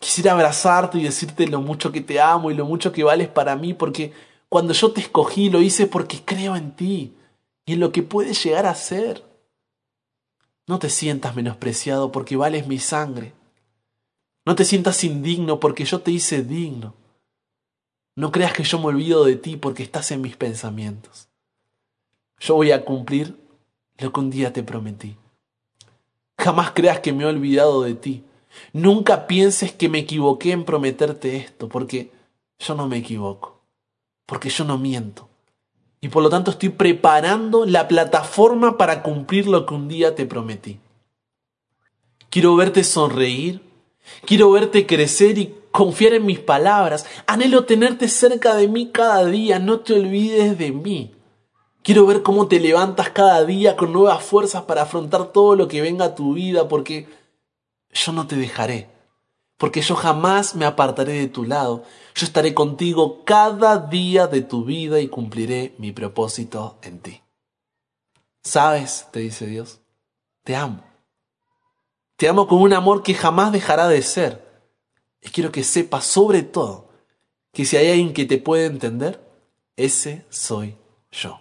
Quisiera 0.00 0.32
abrazarte 0.32 0.98
y 0.98 1.04
decirte 1.04 1.46
lo 1.46 1.60
mucho 1.60 1.92
que 1.92 2.00
te 2.00 2.20
amo 2.20 2.50
y 2.50 2.54
lo 2.54 2.66
mucho 2.66 2.90
que 2.90 3.04
vales 3.04 3.28
para 3.28 3.54
mí, 3.54 3.72
porque 3.72 4.12
cuando 4.48 4.72
yo 4.72 4.90
te 4.90 5.00
escogí 5.00 5.48
lo 5.48 5.62
hice 5.62 5.86
porque 5.86 6.24
creo 6.24 6.56
en 6.56 6.74
ti 6.74 7.16
y 7.66 7.74
en 7.74 7.78
lo 7.78 7.92
que 7.92 8.02
puedes 8.02 8.42
llegar 8.42 8.66
a 8.66 8.74
ser. 8.74 9.33
No 10.66 10.78
te 10.78 10.90
sientas 10.90 11.36
menospreciado 11.36 12.10
porque 12.12 12.36
vales 12.36 12.66
mi 12.66 12.78
sangre. 12.78 13.32
No 14.46 14.54
te 14.54 14.64
sientas 14.64 15.04
indigno 15.04 15.60
porque 15.60 15.84
yo 15.84 16.00
te 16.00 16.10
hice 16.10 16.42
digno. 16.42 16.94
No 18.16 18.30
creas 18.30 18.52
que 18.52 18.62
yo 18.62 18.78
me 18.78 18.86
olvido 18.86 19.24
de 19.24 19.36
ti 19.36 19.56
porque 19.56 19.82
estás 19.82 20.10
en 20.10 20.20
mis 20.20 20.36
pensamientos. 20.36 21.28
Yo 22.38 22.54
voy 22.54 22.72
a 22.72 22.84
cumplir 22.84 23.36
lo 23.98 24.12
que 24.12 24.20
un 24.20 24.30
día 24.30 24.52
te 24.52 24.62
prometí. 24.62 25.16
Jamás 26.38 26.72
creas 26.72 27.00
que 27.00 27.12
me 27.12 27.24
he 27.24 27.26
olvidado 27.26 27.82
de 27.82 27.94
ti. 27.94 28.24
Nunca 28.72 29.26
pienses 29.26 29.72
que 29.72 29.88
me 29.88 30.00
equivoqué 30.00 30.52
en 30.52 30.64
prometerte 30.64 31.36
esto, 31.36 31.68
porque 31.68 32.12
yo 32.58 32.74
no 32.74 32.86
me 32.86 32.98
equivoco 32.98 33.54
porque 34.26 34.48
yo 34.48 34.64
no 34.64 34.78
miento. 34.78 35.28
Y 36.04 36.08
por 36.08 36.22
lo 36.22 36.28
tanto 36.28 36.50
estoy 36.50 36.68
preparando 36.68 37.64
la 37.64 37.88
plataforma 37.88 38.76
para 38.76 39.02
cumplir 39.02 39.46
lo 39.46 39.64
que 39.64 39.72
un 39.72 39.88
día 39.88 40.14
te 40.14 40.26
prometí. 40.26 40.78
Quiero 42.28 42.54
verte 42.56 42.84
sonreír, 42.84 43.62
quiero 44.26 44.50
verte 44.50 44.84
crecer 44.84 45.38
y 45.38 45.54
confiar 45.70 46.12
en 46.12 46.26
mis 46.26 46.40
palabras. 46.40 47.06
Anhelo 47.26 47.64
tenerte 47.64 48.08
cerca 48.08 48.54
de 48.54 48.68
mí 48.68 48.90
cada 48.92 49.24
día, 49.24 49.58
no 49.58 49.80
te 49.80 49.94
olvides 49.94 50.58
de 50.58 50.72
mí. 50.72 51.14
Quiero 51.82 52.04
ver 52.04 52.22
cómo 52.22 52.48
te 52.48 52.60
levantas 52.60 53.08
cada 53.08 53.42
día 53.46 53.74
con 53.74 53.94
nuevas 53.94 54.22
fuerzas 54.22 54.64
para 54.64 54.82
afrontar 54.82 55.32
todo 55.32 55.56
lo 55.56 55.68
que 55.68 55.80
venga 55.80 56.04
a 56.04 56.14
tu 56.14 56.34
vida, 56.34 56.68
porque 56.68 57.08
yo 57.94 58.12
no 58.12 58.26
te 58.26 58.36
dejaré 58.36 58.93
porque 59.64 59.80
yo 59.80 59.96
jamás 59.96 60.54
me 60.54 60.66
apartaré 60.66 61.14
de 61.14 61.26
tu 61.26 61.42
lado. 61.42 61.84
Yo 62.14 62.26
estaré 62.26 62.52
contigo 62.52 63.24
cada 63.24 63.78
día 63.78 64.26
de 64.26 64.42
tu 64.42 64.62
vida 64.62 65.00
y 65.00 65.08
cumpliré 65.08 65.74
mi 65.78 65.90
propósito 65.90 66.76
en 66.82 66.98
ti. 66.98 67.22
¿Sabes? 68.42 69.08
te 69.10 69.20
dice 69.20 69.46
Dios, 69.46 69.80
te 70.42 70.54
amo. 70.54 70.84
Te 72.16 72.28
amo 72.28 72.46
con 72.46 72.60
un 72.60 72.74
amor 72.74 73.02
que 73.02 73.14
jamás 73.14 73.52
dejará 73.52 73.88
de 73.88 74.02
ser. 74.02 74.44
Y 75.22 75.30
quiero 75.30 75.50
que 75.50 75.64
sepas 75.64 76.04
sobre 76.04 76.42
todo 76.42 76.90
que 77.50 77.64
si 77.64 77.78
hay 77.78 77.88
alguien 77.88 78.12
que 78.12 78.26
te 78.26 78.36
puede 78.36 78.66
entender, 78.66 79.26
ese 79.76 80.26
soy 80.28 80.76
yo. 81.10 81.40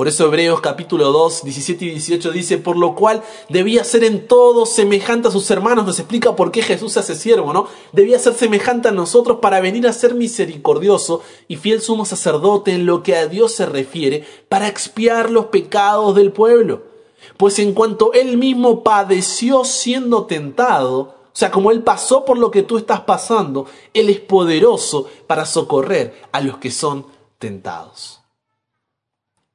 Por 0.00 0.08
eso 0.08 0.24
Hebreos 0.24 0.62
capítulo 0.62 1.12
2, 1.12 1.44
17 1.44 1.84
y 1.84 1.90
18 1.90 2.30
dice, 2.30 2.56
por 2.56 2.78
lo 2.78 2.94
cual 2.94 3.22
debía 3.50 3.84
ser 3.84 4.02
en 4.02 4.26
todo 4.26 4.64
semejante 4.64 5.28
a 5.28 5.30
sus 5.30 5.50
hermanos. 5.50 5.84
Nos 5.84 5.98
explica 5.98 6.34
por 6.34 6.50
qué 6.50 6.62
Jesús 6.62 6.94
se 6.94 7.00
hace 7.00 7.14
siervo, 7.14 7.52
¿no? 7.52 7.66
Debía 7.92 8.18
ser 8.18 8.32
semejante 8.32 8.88
a 8.88 8.92
nosotros 8.92 9.40
para 9.42 9.60
venir 9.60 9.86
a 9.86 9.92
ser 9.92 10.14
misericordioso 10.14 11.20
y 11.48 11.56
fiel 11.56 11.82
sumo 11.82 12.06
sacerdote 12.06 12.72
en 12.72 12.86
lo 12.86 13.02
que 13.02 13.14
a 13.14 13.26
Dios 13.26 13.52
se 13.52 13.66
refiere, 13.66 14.24
para 14.48 14.68
expiar 14.68 15.30
los 15.30 15.48
pecados 15.48 16.14
del 16.14 16.32
pueblo. 16.32 16.84
Pues 17.36 17.58
en 17.58 17.74
cuanto 17.74 18.14
él 18.14 18.38
mismo 18.38 18.82
padeció 18.82 19.66
siendo 19.66 20.24
tentado, 20.24 20.98
o 21.00 21.34
sea, 21.34 21.50
como 21.50 21.72
Él 21.72 21.82
pasó 21.82 22.24
por 22.24 22.38
lo 22.38 22.50
que 22.50 22.62
tú 22.62 22.78
estás 22.78 23.00
pasando, 23.00 23.66
Él 23.92 24.08
es 24.08 24.20
poderoso 24.20 25.10
para 25.26 25.44
socorrer 25.44 26.22
a 26.32 26.40
los 26.40 26.56
que 26.56 26.70
son 26.70 27.04
tentados 27.38 28.19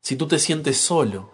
si 0.06 0.16
tú 0.16 0.28
te 0.28 0.38
sientes 0.38 0.78
solo. 0.78 1.32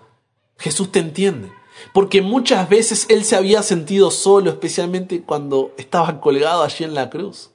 Jesús 0.58 0.94
te 0.94 1.00
entiende. 1.00 1.52
Porque 1.94 2.22
muchas 2.22 2.70
veces 2.70 3.06
Él 3.10 3.26
se 3.26 3.36
había 3.36 3.64
sentido 3.64 4.12
solo, 4.12 4.50
especialmente 4.50 5.24
cuando 5.24 5.74
estaba 5.78 6.22
colgado 6.22 6.64
allí 6.64 6.86
en 6.86 6.94
la 6.94 7.10
cruz. 7.10 7.50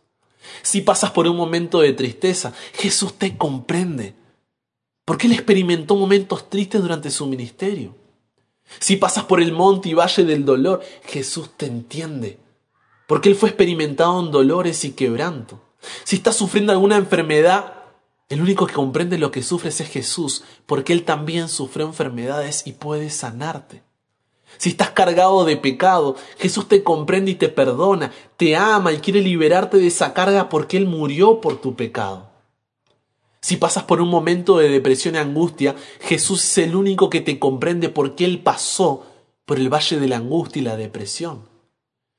Si 0.61 0.83
pasas 0.83 1.13
por 1.13 1.27
un 1.27 1.35
momento 1.35 1.81
de 1.81 1.95
tristeza, 1.95 2.53
Jesús 2.75 3.15
te 3.15 3.39
comprende. 3.39 4.15
Porque 5.07 5.27
Él 5.27 5.33
experimentó 5.33 5.97
momentos 5.97 6.51
tristes 6.51 6.83
durante 6.83 7.11
su 7.11 7.25
ministerio. 7.25 7.95
Si 8.79 8.97
pasas 8.97 9.25
por 9.25 9.41
el 9.41 9.53
monte 9.53 9.89
y 9.89 9.95
valle 9.95 10.23
del 10.23 10.45
dolor, 10.45 10.83
Jesús 11.07 11.49
te 11.57 11.65
entiende. 11.65 12.39
Porque 13.07 13.31
Él 13.31 13.37
fue 13.37 13.49
experimentado 13.49 14.21
en 14.21 14.31
dolores 14.31 14.85
y 14.85 14.93
quebranto. 14.93 15.63
Si 16.05 16.17
estás 16.17 16.37
sufriendo 16.37 16.73
alguna 16.73 16.97
enfermedad, 16.97 17.86
el 18.29 18.43
único 18.43 18.67
que 18.67 18.75
comprende 18.75 19.19
lo 19.19 19.31
que 19.31 19.43
sufres 19.43 19.81
es 19.81 19.89
Jesús, 19.89 20.43
porque 20.67 20.93
Él 20.93 21.05
también 21.05 21.49
sufrió 21.49 21.87
enfermedades 21.87 22.67
y 22.67 22.73
puede 22.73 23.11
sanarte. 23.11 23.83
Si 24.59 24.71
estás 24.71 24.91
cargado 24.91 25.45
de 25.45 25.57
pecado, 25.57 26.17
Jesús 26.39 26.67
te 26.67 26.83
comprende 26.83 27.33
y 27.33 27.35
te 27.35 27.49
perdona, 27.49 28.13
te 28.37 28.57
ama 28.57 28.93
y 28.93 28.99
quiere 28.99 29.21
liberarte 29.21 29.77
de 29.77 29.87
esa 29.87 30.15
carga 30.15 30.49
porque 30.49 30.77
Él 30.77 30.87
murió 30.87 31.41
por 31.41 31.61
tu 31.61 31.77
pecado. 31.77 32.31
Si 33.41 33.57
pasas 33.57 33.85
por 33.85 34.01
un 34.01 34.09
momento 34.09 34.59
de 34.59 34.69
depresión 34.69 35.15
y 35.15 35.19
angustia, 35.19 35.77
Jesús 36.01 36.43
es 36.43 36.59
el 36.59 36.75
único 36.75 37.11
que 37.11 37.21
te 37.21 37.39
comprende 37.39 37.91
porque 37.91 38.25
Él 38.25 38.41
pasó 38.41 39.07
por 39.45 39.59
el 39.59 39.73
valle 39.73 40.01
de 40.01 40.09
la 40.09 40.17
angustia 40.17 40.63
y 40.63 40.65
la 40.65 40.77
depresión. 40.77 41.56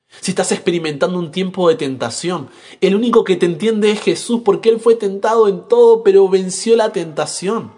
Si 0.09 0.31
estás 0.31 0.51
experimentando 0.51 1.19
un 1.19 1.31
tiempo 1.31 1.69
de 1.69 1.75
tentación, 1.75 2.49
el 2.81 2.95
único 2.95 3.23
que 3.23 3.35
te 3.35 3.45
entiende 3.45 3.91
es 3.91 4.01
Jesús 4.01 4.41
porque 4.43 4.69
Él 4.69 4.79
fue 4.79 4.95
tentado 4.95 5.47
en 5.47 5.67
todo, 5.67 6.03
pero 6.03 6.27
venció 6.29 6.75
la 6.75 6.91
tentación. 6.91 7.73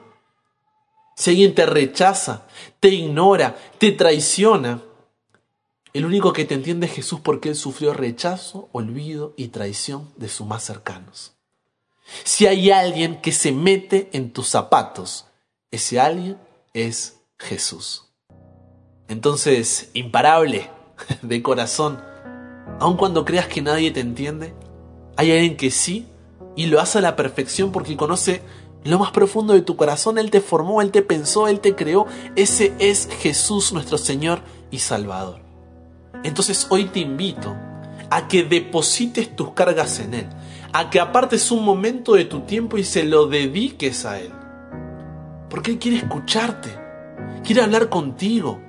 Si 1.16 1.32
alguien 1.32 1.56
te 1.56 1.66
rechaza, 1.66 2.48
te 2.80 2.90
ignora, 2.90 3.58
te 3.78 3.92
traiciona, 3.92 4.82
el 5.92 6.06
único 6.06 6.34
que 6.34 6.46
te 6.46 6.54
entiende 6.54 6.86
es 6.86 6.94
Jesús 6.94 7.20
porque 7.20 7.50
Él 7.50 7.56
sufrió 7.56 7.94
rechazo, 7.94 8.70
olvido 8.72 9.34
y 9.36 9.48
traición 9.48 10.10
de 10.18 10.30
sus 10.30 10.46
más 10.46 10.64
cercanos. 10.64 11.34
Si 12.24 12.48
hay 12.48 12.72
alguien 12.72 13.22
que 13.22 13.32
se 13.32 13.52
mete 13.52 14.10
en 14.14 14.32
tus 14.32 14.48
zapatos, 14.48 15.26
ese 15.72 16.00
alguien 16.00 16.38
es 16.74 17.22
Jesús. 17.38 18.06
Entonces, 19.08 19.90
imparable, 19.94 20.70
de 21.22 21.42
corazón, 21.42 22.04
Aun 22.80 22.96
cuando 22.96 23.26
creas 23.26 23.48
que 23.48 23.62
nadie 23.62 23.92
te 23.92 24.00
entiende, 24.00 24.54
hay 25.18 25.32
alguien 25.32 25.58
que 25.58 25.70
sí 25.70 26.08
y 26.56 26.68
lo 26.68 26.80
hace 26.80 27.00
a 27.00 27.02
la 27.02 27.16
perfección 27.16 27.72
porque 27.72 27.98
conoce 27.98 28.42
lo 28.84 29.00
más 29.00 29.12
profundo 29.12 29.54
de 29.54 29.62
tu 29.62 29.76
corazón. 29.76 30.18
Él 30.18 30.32
te 30.32 30.42
formó, 30.42 30.82
Él 30.82 30.92
te 30.92 31.02
pensó, 31.02 31.48
Él 31.48 31.60
te 31.60 31.76
creó. 31.76 32.06
Ese 32.36 32.74
es 32.80 33.10
Jesús 33.20 33.74
nuestro 33.74 33.98
Señor 33.98 34.42
y 34.72 34.80
Salvador. 34.80 35.42
Entonces 36.24 36.68
hoy 36.70 36.86
te 36.86 37.00
invito 37.00 37.56
a 38.10 38.28
que 38.28 38.44
deposites 38.44 39.36
tus 39.36 39.52
cargas 39.52 40.00
en 40.00 40.14
Él, 40.14 40.30
a 40.74 40.90
que 40.90 41.00
apartes 41.00 41.52
un 41.52 41.64
momento 41.64 42.14
de 42.14 42.26
tu 42.26 42.42
tiempo 42.42 42.78
y 42.78 42.84
se 42.84 43.04
lo 43.04 43.28
dediques 43.28 44.06
a 44.06 44.20
Él. 44.20 44.32
Porque 45.50 45.72
Él 45.72 45.80
quiere 45.80 45.98
escucharte, 45.98 46.70
quiere 47.44 47.62
hablar 47.62 47.90
contigo, 47.90 48.60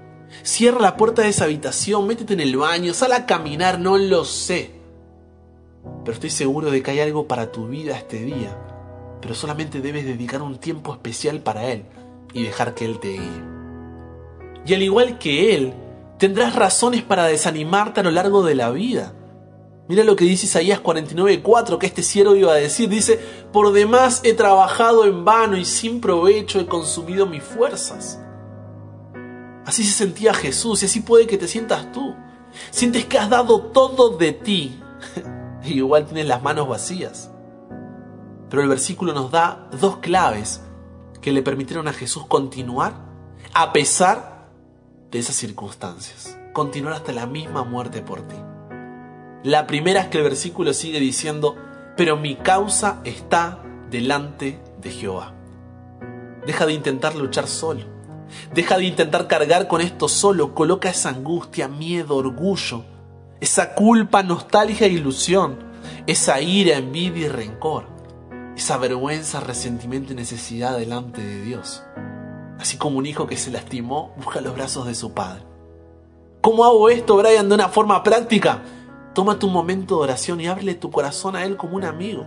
Cierra 0.42 0.80
la 0.80 0.96
puerta 0.96 1.22
de 1.22 1.28
esa 1.28 1.44
habitación, 1.44 2.06
métete 2.06 2.32
en 2.32 2.40
el 2.40 2.56
baño, 2.56 2.94
sal 2.94 3.12
a 3.12 3.26
caminar, 3.26 3.78
no 3.78 3.98
lo 3.98 4.24
sé. 4.24 4.70
Pero 6.04 6.14
estoy 6.14 6.30
seguro 6.30 6.70
de 6.70 6.82
que 6.82 6.92
hay 6.92 7.00
algo 7.00 7.26
para 7.26 7.52
tu 7.52 7.68
vida 7.68 7.96
este 7.96 8.24
día. 8.24 8.56
Pero 9.20 9.34
solamente 9.34 9.80
debes 9.80 10.04
dedicar 10.04 10.40
un 10.42 10.58
tiempo 10.58 10.92
especial 10.92 11.40
para 11.40 11.66
Él 11.70 11.84
y 12.32 12.42
dejar 12.42 12.74
que 12.74 12.86
Él 12.86 12.98
te 13.00 13.08
guíe. 13.08 13.42
Y 14.66 14.74
al 14.74 14.82
igual 14.82 15.18
que 15.18 15.54
Él, 15.54 15.74
tendrás 16.18 16.54
razones 16.54 17.02
para 17.02 17.24
desanimarte 17.24 18.00
a 18.00 18.02
lo 18.02 18.10
largo 18.10 18.42
de 18.42 18.54
la 18.54 18.70
vida. 18.70 19.14
Mira 19.88 20.04
lo 20.04 20.16
que 20.16 20.24
dice 20.24 20.46
Isaías 20.46 20.80
49:4 20.80 21.78
que 21.78 21.86
este 21.86 22.02
siervo 22.02 22.36
iba 22.36 22.52
a 22.52 22.56
decir. 22.56 22.88
Dice, 22.88 23.18
por 23.52 23.72
demás 23.72 24.20
he 24.22 24.34
trabajado 24.34 25.04
en 25.04 25.24
vano 25.24 25.56
y 25.56 25.64
sin 25.64 26.00
provecho 26.00 26.60
he 26.60 26.66
consumido 26.66 27.26
mis 27.26 27.42
fuerzas. 27.42 28.20
Así 29.70 29.84
se 29.84 29.92
sentía 29.92 30.34
Jesús 30.34 30.82
y 30.82 30.86
así 30.86 30.98
puede 30.98 31.28
que 31.28 31.38
te 31.38 31.46
sientas 31.46 31.92
tú. 31.92 32.16
Sientes 32.72 33.04
que 33.04 33.20
has 33.20 33.30
dado 33.30 33.66
todo 33.66 34.18
de 34.18 34.32
ti 34.32 34.80
y 35.62 35.74
igual 35.74 36.06
tienes 36.06 36.26
las 36.26 36.42
manos 36.42 36.66
vacías. 36.66 37.30
Pero 38.48 38.62
el 38.62 38.68
versículo 38.68 39.12
nos 39.12 39.30
da 39.30 39.68
dos 39.80 39.98
claves 39.98 40.60
que 41.20 41.30
le 41.30 41.42
permitieron 41.42 41.86
a 41.86 41.92
Jesús 41.92 42.26
continuar 42.26 42.94
a 43.54 43.72
pesar 43.72 44.50
de 45.12 45.20
esas 45.20 45.36
circunstancias. 45.36 46.36
Continuar 46.52 46.94
hasta 46.94 47.12
la 47.12 47.26
misma 47.26 47.62
muerte 47.62 48.02
por 48.02 48.22
ti. 48.22 48.34
La 49.44 49.68
primera 49.68 50.00
es 50.00 50.08
que 50.08 50.18
el 50.18 50.24
versículo 50.24 50.72
sigue 50.72 50.98
diciendo, 50.98 51.54
pero 51.96 52.16
mi 52.16 52.34
causa 52.34 53.02
está 53.04 53.62
delante 53.88 54.60
de 54.80 54.90
Jehová. 54.90 55.32
Deja 56.44 56.66
de 56.66 56.72
intentar 56.72 57.14
luchar 57.14 57.46
solo. 57.46 57.99
Deja 58.54 58.78
de 58.78 58.84
intentar 58.84 59.26
cargar 59.26 59.68
con 59.68 59.80
esto 59.80 60.08
solo. 60.08 60.54
Coloca 60.54 60.90
esa 60.90 61.10
angustia, 61.10 61.68
miedo, 61.68 62.16
orgullo, 62.16 62.84
esa 63.40 63.74
culpa, 63.74 64.22
nostalgia 64.22 64.86
e 64.86 64.90
ilusión, 64.90 65.58
esa 66.06 66.40
ira, 66.40 66.76
envidia 66.76 67.26
y 67.26 67.28
rencor, 67.28 67.86
esa 68.56 68.76
vergüenza, 68.76 69.40
resentimiento 69.40 70.12
y 70.12 70.16
necesidad 70.16 70.78
delante 70.78 71.22
de 71.22 71.42
Dios. 71.42 71.82
Así 72.58 72.76
como 72.76 72.98
un 72.98 73.06
hijo 73.06 73.26
que 73.26 73.36
se 73.36 73.50
lastimó 73.50 74.14
busca 74.16 74.40
los 74.40 74.54
brazos 74.54 74.86
de 74.86 74.94
su 74.94 75.12
padre. 75.12 75.42
¿Cómo 76.42 76.64
hago 76.64 76.88
esto, 76.88 77.16
Brian, 77.16 77.48
de 77.48 77.54
una 77.54 77.68
forma 77.68 78.02
práctica? 78.02 78.62
Toma 79.14 79.38
tu 79.38 79.48
momento 79.48 79.96
de 79.96 80.02
oración 80.02 80.40
y 80.40 80.46
ábrele 80.46 80.74
tu 80.74 80.90
corazón 80.90 81.36
a 81.36 81.44
Él 81.44 81.56
como 81.56 81.76
un 81.76 81.84
amigo. 81.84 82.26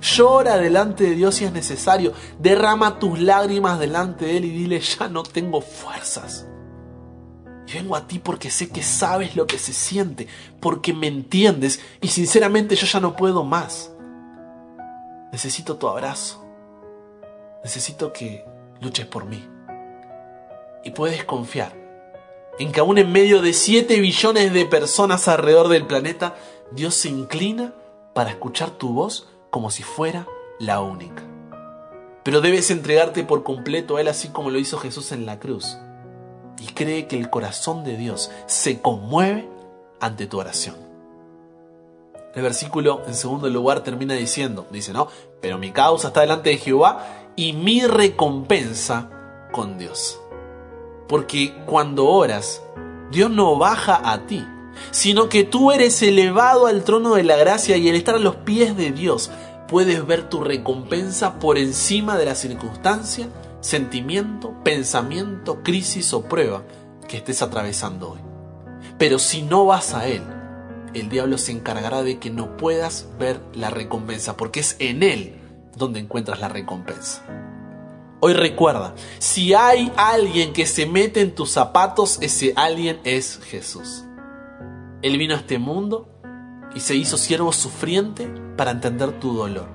Llora 0.00 0.56
delante 0.56 1.04
de 1.04 1.14
Dios 1.14 1.36
si 1.36 1.44
es 1.44 1.52
necesario. 1.52 2.12
Derrama 2.38 2.98
tus 2.98 3.20
lágrimas 3.20 3.78
delante 3.78 4.26
de 4.26 4.36
Él 4.36 4.44
y 4.46 4.50
dile, 4.50 4.80
ya 4.80 5.08
no 5.08 5.22
tengo 5.22 5.60
fuerzas. 5.60 6.46
Vengo 7.72 7.96
a 7.96 8.06
ti 8.06 8.18
porque 8.18 8.50
sé 8.50 8.68
que 8.68 8.82
sabes 8.82 9.34
lo 9.34 9.46
que 9.46 9.58
se 9.58 9.72
siente, 9.72 10.28
porque 10.60 10.92
me 10.92 11.06
entiendes 11.06 11.80
y 12.00 12.08
sinceramente 12.08 12.76
yo 12.76 12.86
ya 12.86 13.00
no 13.00 13.16
puedo 13.16 13.44
más. 13.44 13.90
Necesito 15.32 15.76
tu 15.76 15.88
abrazo. 15.88 16.44
Necesito 17.64 18.12
que 18.12 18.44
luches 18.80 19.06
por 19.06 19.24
mí. 19.24 19.48
Y 20.84 20.90
puedes 20.90 21.24
confiar 21.24 21.82
en 22.58 22.72
que 22.72 22.80
aún 22.80 22.98
en 22.98 23.10
medio 23.10 23.40
de 23.40 23.54
7 23.54 24.00
billones 24.00 24.52
de 24.52 24.66
personas 24.66 25.26
alrededor 25.28 25.68
del 25.68 25.86
planeta, 25.86 26.36
Dios 26.72 26.94
se 26.94 27.08
inclina 27.08 27.72
para 28.14 28.30
escuchar 28.30 28.70
tu 28.70 28.92
voz 28.92 29.28
como 29.52 29.70
si 29.70 29.84
fuera 29.84 30.26
la 30.58 30.80
única. 30.80 31.22
Pero 32.24 32.40
debes 32.40 32.70
entregarte 32.70 33.22
por 33.22 33.44
completo 33.44 33.96
a 33.96 34.00
Él 34.00 34.08
así 34.08 34.28
como 34.28 34.50
lo 34.50 34.58
hizo 34.58 34.78
Jesús 34.78 35.12
en 35.12 35.26
la 35.26 35.38
cruz. 35.38 35.76
Y 36.58 36.66
cree 36.72 37.06
que 37.06 37.18
el 37.18 37.30
corazón 37.30 37.84
de 37.84 37.96
Dios 37.96 38.30
se 38.46 38.80
conmueve 38.80 39.48
ante 40.00 40.26
tu 40.26 40.38
oración. 40.38 40.76
El 42.34 42.42
versículo 42.42 43.02
en 43.06 43.14
segundo 43.14 43.48
lugar 43.50 43.82
termina 43.82 44.14
diciendo, 44.14 44.66
dice, 44.70 44.94
no, 44.94 45.08
pero 45.42 45.58
mi 45.58 45.70
causa 45.70 46.08
está 46.08 46.22
delante 46.22 46.50
de 46.50 46.56
Jehová 46.56 47.04
y 47.36 47.52
mi 47.52 47.82
recompensa 47.82 49.10
con 49.52 49.76
Dios. 49.76 50.18
Porque 51.08 51.54
cuando 51.66 52.06
oras, 52.06 52.62
Dios 53.10 53.30
no 53.30 53.58
baja 53.58 54.00
a 54.10 54.26
ti, 54.26 54.42
sino 54.90 55.28
que 55.28 55.44
tú 55.44 55.72
eres 55.72 56.02
elevado 56.02 56.66
al 56.66 56.84
trono 56.84 57.14
de 57.14 57.24
la 57.24 57.36
gracia 57.36 57.76
y 57.76 57.88
al 57.88 57.96
estar 57.96 58.14
a 58.14 58.18
los 58.18 58.36
pies 58.36 58.76
de 58.76 58.92
Dios 58.92 59.30
puedes 59.68 60.06
ver 60.06 60.28
tu 60.28 60.40
recompensa 60.40 61.38
por 61.38 61.56
encima 61.56 62.18
de 62.18 62.26
la 62.26 62.34
circunstancia, 62.34 63.28
sentimiento, 63.60 64.54
pensamiento, 64.62 65.62
crisis 65.62 66.12
o 66.12 66.24
prueba 66.24 66.62
que 67.08 67.16
estés 67.16 67.40
atravesando 67.42 68.10
hoy. 68.10 68.20
Pero 68.98 69.18
si 69.18 69.42
no 69.42 69.64
vas 69.64 69.94
a 69.94 70.06
Él, 70.06 70.22
el 70.94 71.08
diablo 71.08 71.38
se 71.38 71.52
encargará 71.52 72.02
de 72.02 72.18
que 72.18 72.30
no 72.30 72.56
puedas 72.56 73.08
ver 73.18 73.40
la 73.54 73.70
recompensa, 73.70 74.36
porque 74.36 74.60
es 74.60 74.76
en 74.78 75.02
Él 75.02 75.40
donde 75.76 76.00
encuentras 76.00 76.40
la 76.40 76.48
recompensa. 76.48 77.22
Hoy 78.20 78.34
recuerda, 78.34 78.94
si 79.18 79.54
hay 79.54 79.90
alguien 79.96 80.52
que 80.52 80.66
se 80.66 80.86
mete 80.86 81.22
en 81.22 81.34
tus 81.34 81.50
zapatos, 81.50 82.18
ese 82.20 82.52
alguien 82.56 83.00
es 83.04 83.40
Jesús. 83.42 84.04
Él 85.02 85.18
vino 85.18 85.34
a 85.34 85.38
este 85.38 85.58
mundo 85.58 86.08
y 86.74 86.80
se 86.80 86.94
hizo 86.94 87.18
siervo 87.18 87.52
sufriente 87.52 88.32
para 88.56 88.70
entender 88.70 89.18
tu 89.18 89.34
dolor. 89.34 89.66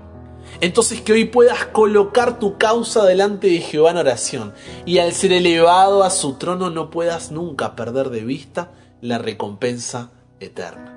Entonces 0.61 1.01
que 1.01 1.13
hoy 1.13 1.25
puedas 1.25 1.65
colocar 1.65 2.39
tu 2.39 2.57
causa 2.57 3.03
delante 3.05 3.47
de 3.47 3.59
Jehová 3.59 3.91
en 3.91 3.97
oración 3.97 4.53
y 4.85 4.99
al 4.99 5.11
ser 5.11 5.33
elevado 5.33 6.03
a 6.03 6.09
su 6.09 6.35
trono 6.35 6.69
no 6.69 6.89
puedas 6.89 7.31
nunca 7.31 7.75
perder 7.75 8.09
de 8.09 8.23
vista 8.23 8.71
la 9.01 9.17
recompensa 9.17 10.11
eterna. 10.39 10.93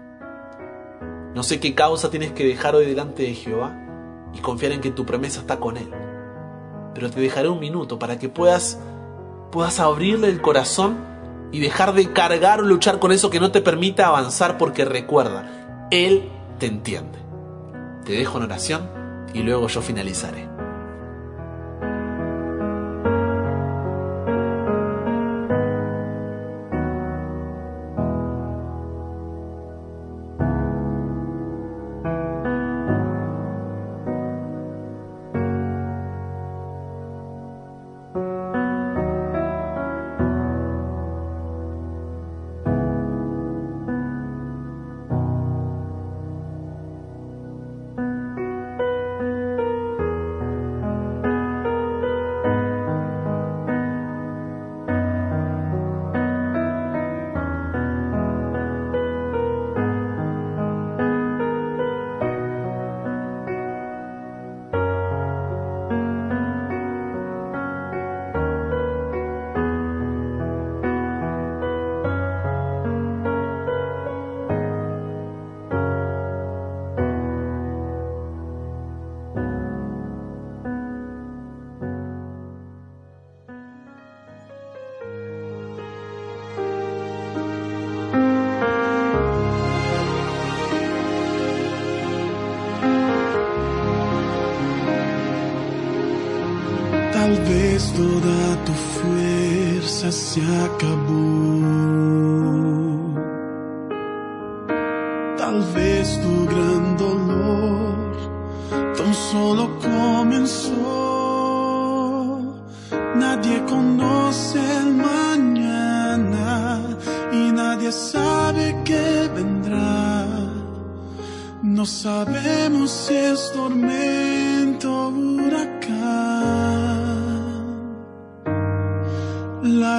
No 1.34 1.42
sé 1.42 1.60
qué 1.60 1.74
causa 1.74 2.10
tienes 2.10 2.32
que 2.32 2.46
dejar 2.46 2.74
hoy 2.74 2.86
delante 2.86 3.24
de 3.24 3.34
Jehová 3.34 3.76
y 4.32 4.38
confiar 4.38 4.72
en 4.72 4.80
que 4.80 4.90
tu 4.90 5.04
promesa 5.04 5.40
está 5.40 5.58
con 5.58 5.76
Él. 5.76 5.90
Pero 6.94 7.10
te 7.10 7.20
dejaré 7.20 7.48
un 7.48 7.60
minuto 7.60 7.98
para 7.98 8.18
que 8.18 8.28
puedas, 8.28 8.78
puedas 9.50 9.80
abrirle 9.80 10.28
el 10.28 10.40
corazón 10.40 11.09
y 11.52 11.60
dejar 11.60 11.94
de 11.94 12.12
cargar 12.12 12.60
o 12.60 12.64
luchar 12.64 12.98
con 12.98 13.12
eso 13.12 13.30
que 13.30 13.40
no 13.40 13.50
te 13.52 13.60
permita 13.60 14.06
avanzar 14.06 14.58
porque 14.58 14.84
recuerda, 14.84 15.88
Él 15.90 16.28
te 16.58 16.66
entiende. 16.66 17.18
Te 18.04 18.12
dejo 18.12 18.38
en 18.38 18.44
oración 18.44 18.90
y 19.34 19.40
luego 19.40 19.68
yo 19.68 19.82
finalizaré. 19.82 20.49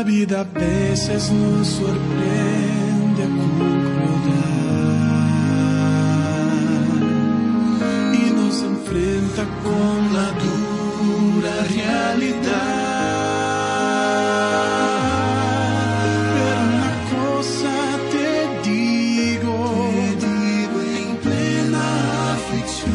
La 0.01 0.07
vida 0.07 0.41
a 0.41 0.43
veces 0.45 1.31
nos 1.31 1.67
sorprende 1.67 3.23
con 3.37 3.49
crueldad 3.85 4.31
y 8.11 8.31
nos 8.31 8.63
enfrenta 8.63 9.43
con 9.61 9.97
la 10.15 10.27
dura 10.41 11.53
realidad. 11.75 12.81
Pero 16.33 16.61
una 16.73 16.91
cosa 17.13 17.75
te 18.11 18.27
digo, 18.67 19.55
en 20.97 21.09
plena 21.17 21.83
aflicción, 22.33 22.91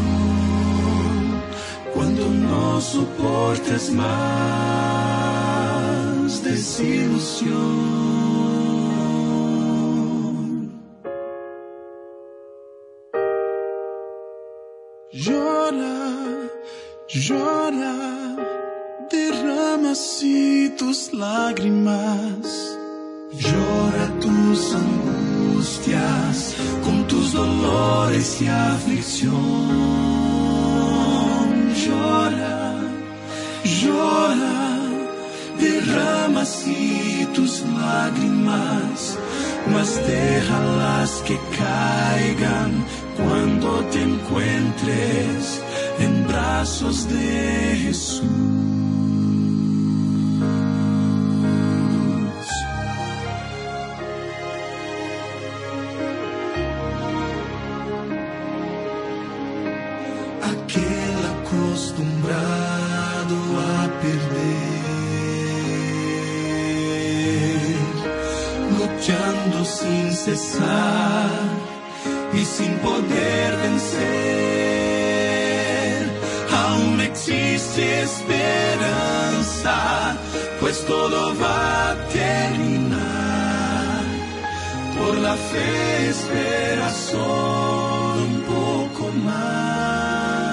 cuando 1.95 2.25
no 2.31 2.81
soportes 2.81 3.85
más 3.93 5.06
desilusión. 6.57 7.61
Llora, 15.13 15.99
llora, 17.09 17.97
derrama 19.11 19.91
así 19.93 20.75
tus 20.79 21.13
lágrimas. 21.13 22.45
Llora 23.45 24.07
tus 24.23 24.75
angustias 24.75 26.57
con 26.85 27.07
tus 27.07 27.33
dolores 27.33 28.41
y 28.41 28.47
aflicción. 28.49 29.37
Llora, 31.83 32.75
llora, 33.81 34.76
derrama 35.59 36.43
así 36.43 37.27
tus 37.35 37.63
lágrimas, 37.63 39.19
mas 39.73 39.97
déjalas 40.07 41.23
que 41.27 41.39
caigan 41.59 42.85
cuando 43.17 43.85
te 43.91 44.03
encuentres 44.03 45.63
en 45.99 46.27
brazos 46.27 47.09
de 47.09 47.77
Jesús. 47.85 48.86
Poder 72.87 73.51
vencer. 73.67 73.97
Aún 76.65 76.97
existe 77.01 77.83
esperanza, 78.09 79.77
pues 80.61 80.77
todo 80.93 81.19
va 81.43 81.91
a 81.91 81.93
terminar. 82.23 84.03
Por 84.99 85.15
la 85.27 85.37
fe 85.51 85.71
espera 86.15 86.89
solo 87.13 88.21
un 88.33 88.39
poco 88.55 89.05
más, 89.29 90.47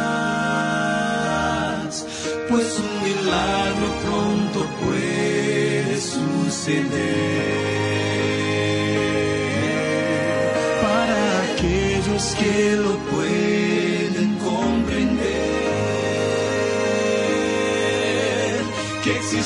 pues 2.49 2.67
un 2.85 2.93
milagro 3.07 3.87
pronto 4.05 4.59
puede 4.81 5.93
suceder 6.13 7.72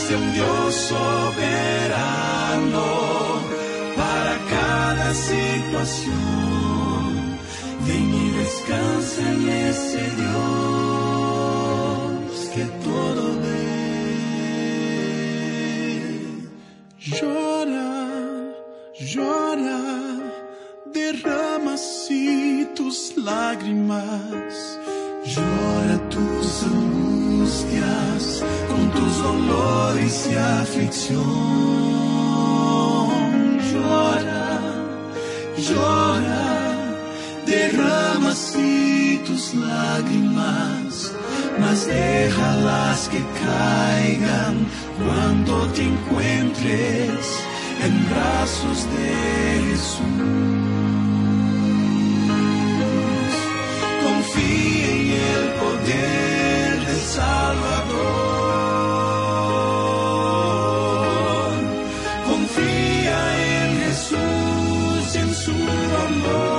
existe 0.08 0.16
un 0.16 0.34
Dios 0.34 0.76
soberano 0.76 2.06
para 3.96 4.38
cada 4.50 5.14
situación. 5.14 6.16
Ven 7.86 8.14
y 8.14 8.30
descansa 8.32 9.22
en 9.34 9.50
ese 9.50 10.04
Dios 10.22 10.38
que 12.54 12.66
todo 12.84 13.24
ve. 13.42 13.68
Llora, 17.00 17.92
llora, 19.00 19.82
derrama 20.94 21.74
así 21.74 22.68
tus 22.76 22.98
lágrimas. 23.18 24.80
Llora 25.26 25.98
tus 26.10 26.64
angustias 26.64 28.44
dolores 30.08 30.30
y 30.32 30.36
aflicción. 30.36 31.24
Llora, 33.72 34.60
llora, 35.58 36.96
derrama 37.46 38.30
así 38.32 39.22
tus 39.26 39.54
lágrimas, 39.54 41.12
mas 41.60 41.86
déjalas 41.88 43.10
que 43.10 43.22
caigan 43.46 44.66
cuando 45.04 45.68
te 45.74 45.84
encuentres 45.84 47.44
en 47.84 48.10
brazos 48.10 48.88
de 48.96 49.10
Jesús. 49.70 50.18
Confía 54.04 54.88
en 54.92 55.08
el 55.12 55.46
poder 55.60 56.86
del 56.86 57.02
Salvador. 57.02 57.87
Jesús 64.10 65.16
en 65.16 65.34
su 65.34 65.52
amor. 65.52 66.57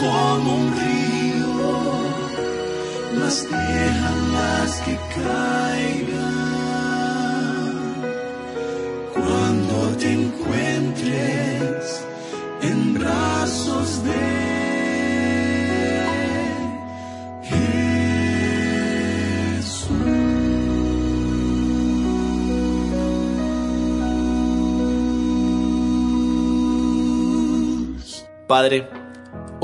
Como 0.00 0.54
un 0.56 0.72
río, 0.72 1.72
mas 3.20 3.46
déjalas 3.50 4.80
que 4.80 4.96
caigan 5.14 6.42
cuando 9.12 9.96
te 9.98 10.10
encuentres 10.10 12.02
en 12.62 12.94
brazos 12.94 14.02
de. 14.04 14.42
Padre, 28.46 29.01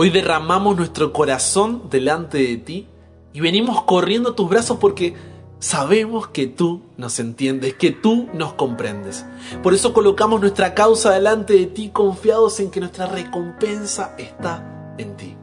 hoy 0.01 0.11
derramamos 0.11 0.77
nuestro 0.77 1.13
corazón 1.13 1.91
delante 1.91 2.39
de 2.39 2.57
ti 2.57 2.87
y 3.33 3.41
venimos 3.41 3.83
corriendo 3.83 4.31
a 4.31 4.37
tus 4.37 4.49
brazos 4.49 4.79
porque 4.79 5.17
sabemos 5.59 6.29
que 6.29 6.47
tú 6.47 6.83
nos 6.97 7.19
entiendes, 7.19 7.75
que 7.75 7.91
tú 7.91 8.29
nos 8.33 8.53
comprendes. 8.53 9.27
Por 9.61 9.75
eso 9.75 9.93
colocamos 9.93 10.41
nuestra 10.41 10.73
causa 10.73 11.11
delante 11.11 11.55
de 11.55 11.67
ti 11.67 11.89
confiados 11.89 12.61
en 12.61 12.71
que 12.71 12.79
nuestra 12.79 13.07
recompensa 13.07 14.15
está 14.19 14.95
en 14.99 15.17
ti. 15.17 15.37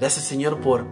Gracias 0.00 0.24
Señor 0.24 0.58
por 0.60 0.84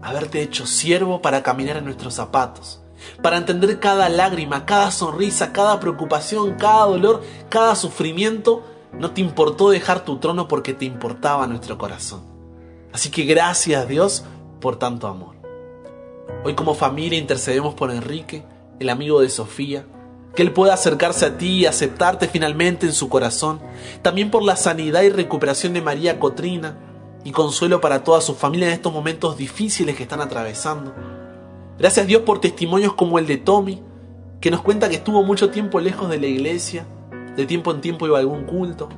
haberte 0.00 0.40
hecho 0.40 0.64
siervo 0.64 1.20
para 1.20 1.42
caminar 1.42 1.76
en 1.76 1.84
nuestros 1.84 2.14
zapatos, 2.14 2.80
para 3.20 3.36
entender 3.36 3.80
cada 3.80 4.08
lágrima, 4.08 4.64
cada 4.64 4.90
sonrisa, 4.92 5.52
cada 5.52 5.78
preocupación, 5.78 6.54
cada 6.54 6.86
dolor, 6.86 7.22
cada 7.50 7.74
sufrimiento. 7.74 8.62
No 8.98 9.10
te 9.10 9.20
importó 9.20 9.70
dejar 9.70 10.04
tu 10.04 10.18
trono 10.18 10.48
porque 10.48 10.74
te 10.74 10.84
importaba 10.84 11.46
nuestro 11.46 11.78
corazón. 11.78 12.22
Así 12.92 13.10
que 13.10 13.24
gracias 13.24 13.88
Dios 13.88 14.24
por 14.60 14.76
tanto 14.76 15.08
amor. 15.08 15.34
Hoy 16.44 16.54
como 16.54 16.74
familia 16.74 17.18
intercedemos 17.18 17.74
por 17.74 17.90
Enrique, 17.90 18.44
el 18.78 18.88
amigo 18.88 19.20
de 19.20 19.28
Sofía, 19.28 19.84
que 20.34 20.42
él 20.42 20.52
pueda 20.52 20.74
acercarse 20.74 21.26
a 21.26 21.38
ti 21.38 21.60
y 21.60 21.66
aceptarte 21.66 22.28
finalmente 22.28 22.86
en 22.86 22.92
su 22.92 23.08
corazón, 23.08 23.60
también 24.02 24.30
por 24.30 24.42
la 24.42 24.56
sanidad 24.56 25.02
y 25.02 25.10
recuperación 25.10 25.72
de 25.72 25.82
María 25.82 26.18
Cotrina 26.18 26.78
y 27.24 27.32
consuelo 27.32 27.80
para 27.80 28.04
toda 28.04 28.20
su 28.20 28.34
familia 28.34 28.68
en 28.68 28.74
estos 28.74 28.92
momentos 28.92 29.36
difíciles 29.36 29.96
que 29.96 30.02
están 30.02 30.20
atravesando. 30.20 30.94
Gracias 31.78 32.06
Dios 32.06 32.22
por 32.22 32.40
testimonios 32.40 32.94
como 32.94 33.18
el 33.18 33.26
de 33.26 33.38
Tommy, 33.38 33.82
que 34.40 34.50
nos 34.50 34.62
cuenta 34.62 34.88
que 34.88 34.96
estuvo 34.96 35.22
mucho 35.22 35.50
tiempo 35.50 35.80
lejos 35.80 36.08
de 36.10 36.18
la 36.18 36.26
iglesia, 36.26 36.86
de 37.36 37.46
tiempo 37.46 37.70
en 37.72 37.80
tiempo 37.80 38.06
iba 38.06 38.18
a 38.18 38.20
algún 38.20 38.44
culto, 38.44 38.88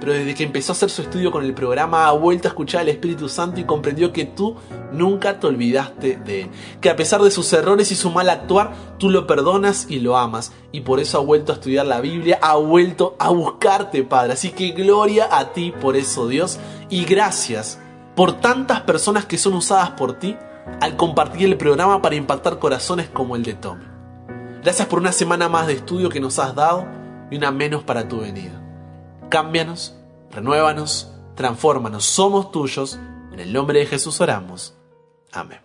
pero 0.00 0.12
desde 0.12 0.34
que 0.34 0.44
empezó 0.44 0.72
a 0.72 0.74
hacer 0.74 0.90
su 0.90 1.02
estudio 1.02 1.30
con 1.30 1.44
el 1.44 1.54
programa 1.54 2.06
ha 2.06 2.12
vuelto 2.12 2.46
a 2.46 2.50
escuchar 2.50 2.82
al 2.82 2.90
Espíritu 2.90 3.28
Santo 3.28 3.60
y 3.60 3.64
comprendió 3.64 4.12
que 4.12 4.26
tú 4.26 4.56
nunca 4.92 5.40
te 5.40 5.46
olvidaste 5.46 6.16
de 6.16 6.42
él, 6.42 6.50
que 6.80 6.90
a 6.90 6.96
pesar 6.96 7.22
de 7.22 7.30
sus 7.30 7.50
errores 7.52 7.90
y 7.90 7.94
su 7.94 8.10
mal 8.10 8.28
actuar, 8.28 8.74
tú 8.98 9.08
lo 9.08 9.26
perdonas 9.26 9.86
y 9.88 10.00
lo 10.00 10.18
amas, 10.18 10.52
y 10.72 10.82
por 10.82 11.00
eso 11.00 11.18
ha 11.18 11.22
vuelto 11.22 11.52
a 11.52 11.54
estudiar 11.54 11.86
la 11.86 12.00
Biblia, 12.00 12.38
ha 12.42 12.56
vuelto 12.56 13.16
a 13.18 13.30
buscarte, 13.30 14.02
Padre. 14.02 14.34
Así 14.34 14.50
que 14.50 14.72
gloria 14.72 15.28
a 15.30 15.52
ti 15.52 15.72
por 15.80 15.96
eso, 15.96 16.28
Dios, 16.28 16.58
y 16.90 17.04
gracias 17.04 17.78
por 18.14 18.40
tantas 18.40 18.82
personas 18.82 19.24
que 19.24 19.38
son 19.38 19.54
usadas 19.54 19.92
por 19.92 20.18
ti 20.18 20.36
al 20.80 20.96
compartir 20.96 21.46
el 21.46 21.56
programa 21.56 22.02
para 22.02 22.16
impactar 22.16 22.58
corazones 22.58 23.08
como 23.08 23.36
el 23.36 23.42
de 23.42 23.54
Tommy. 23.54 23.84
Gracias 24.62 24.86
por 24.88 24.98
una 24.98 25.12
semana 25.12 25.48
más 25.48 25.66
de 25.66 25.74
estudio 25.74 26.08
que 26.08 26.20
nos 26.20 26.38
has 26.38 26.54
dado 26.54 27.03
y 27.34 27.36
una 27.36 27.50
menos 27.50 27.82
para 27.82 28.08
tu 28.08 28.20
venida. 28.20 28.62
Cámbianos, 29.28 29.96
renuévanos, 30.30 31.10
transfórmanos, 31.34 32.04
somos 32.04 32.52
tuyos. 32.52 32.96
En 33.32 33.40
el 33.40 33.52
nombre 33.52 33.80
de 33.80 33.86
Jesús 33.86 34.20
oramos. 34.20 34.76
Amén. 35.32 35.58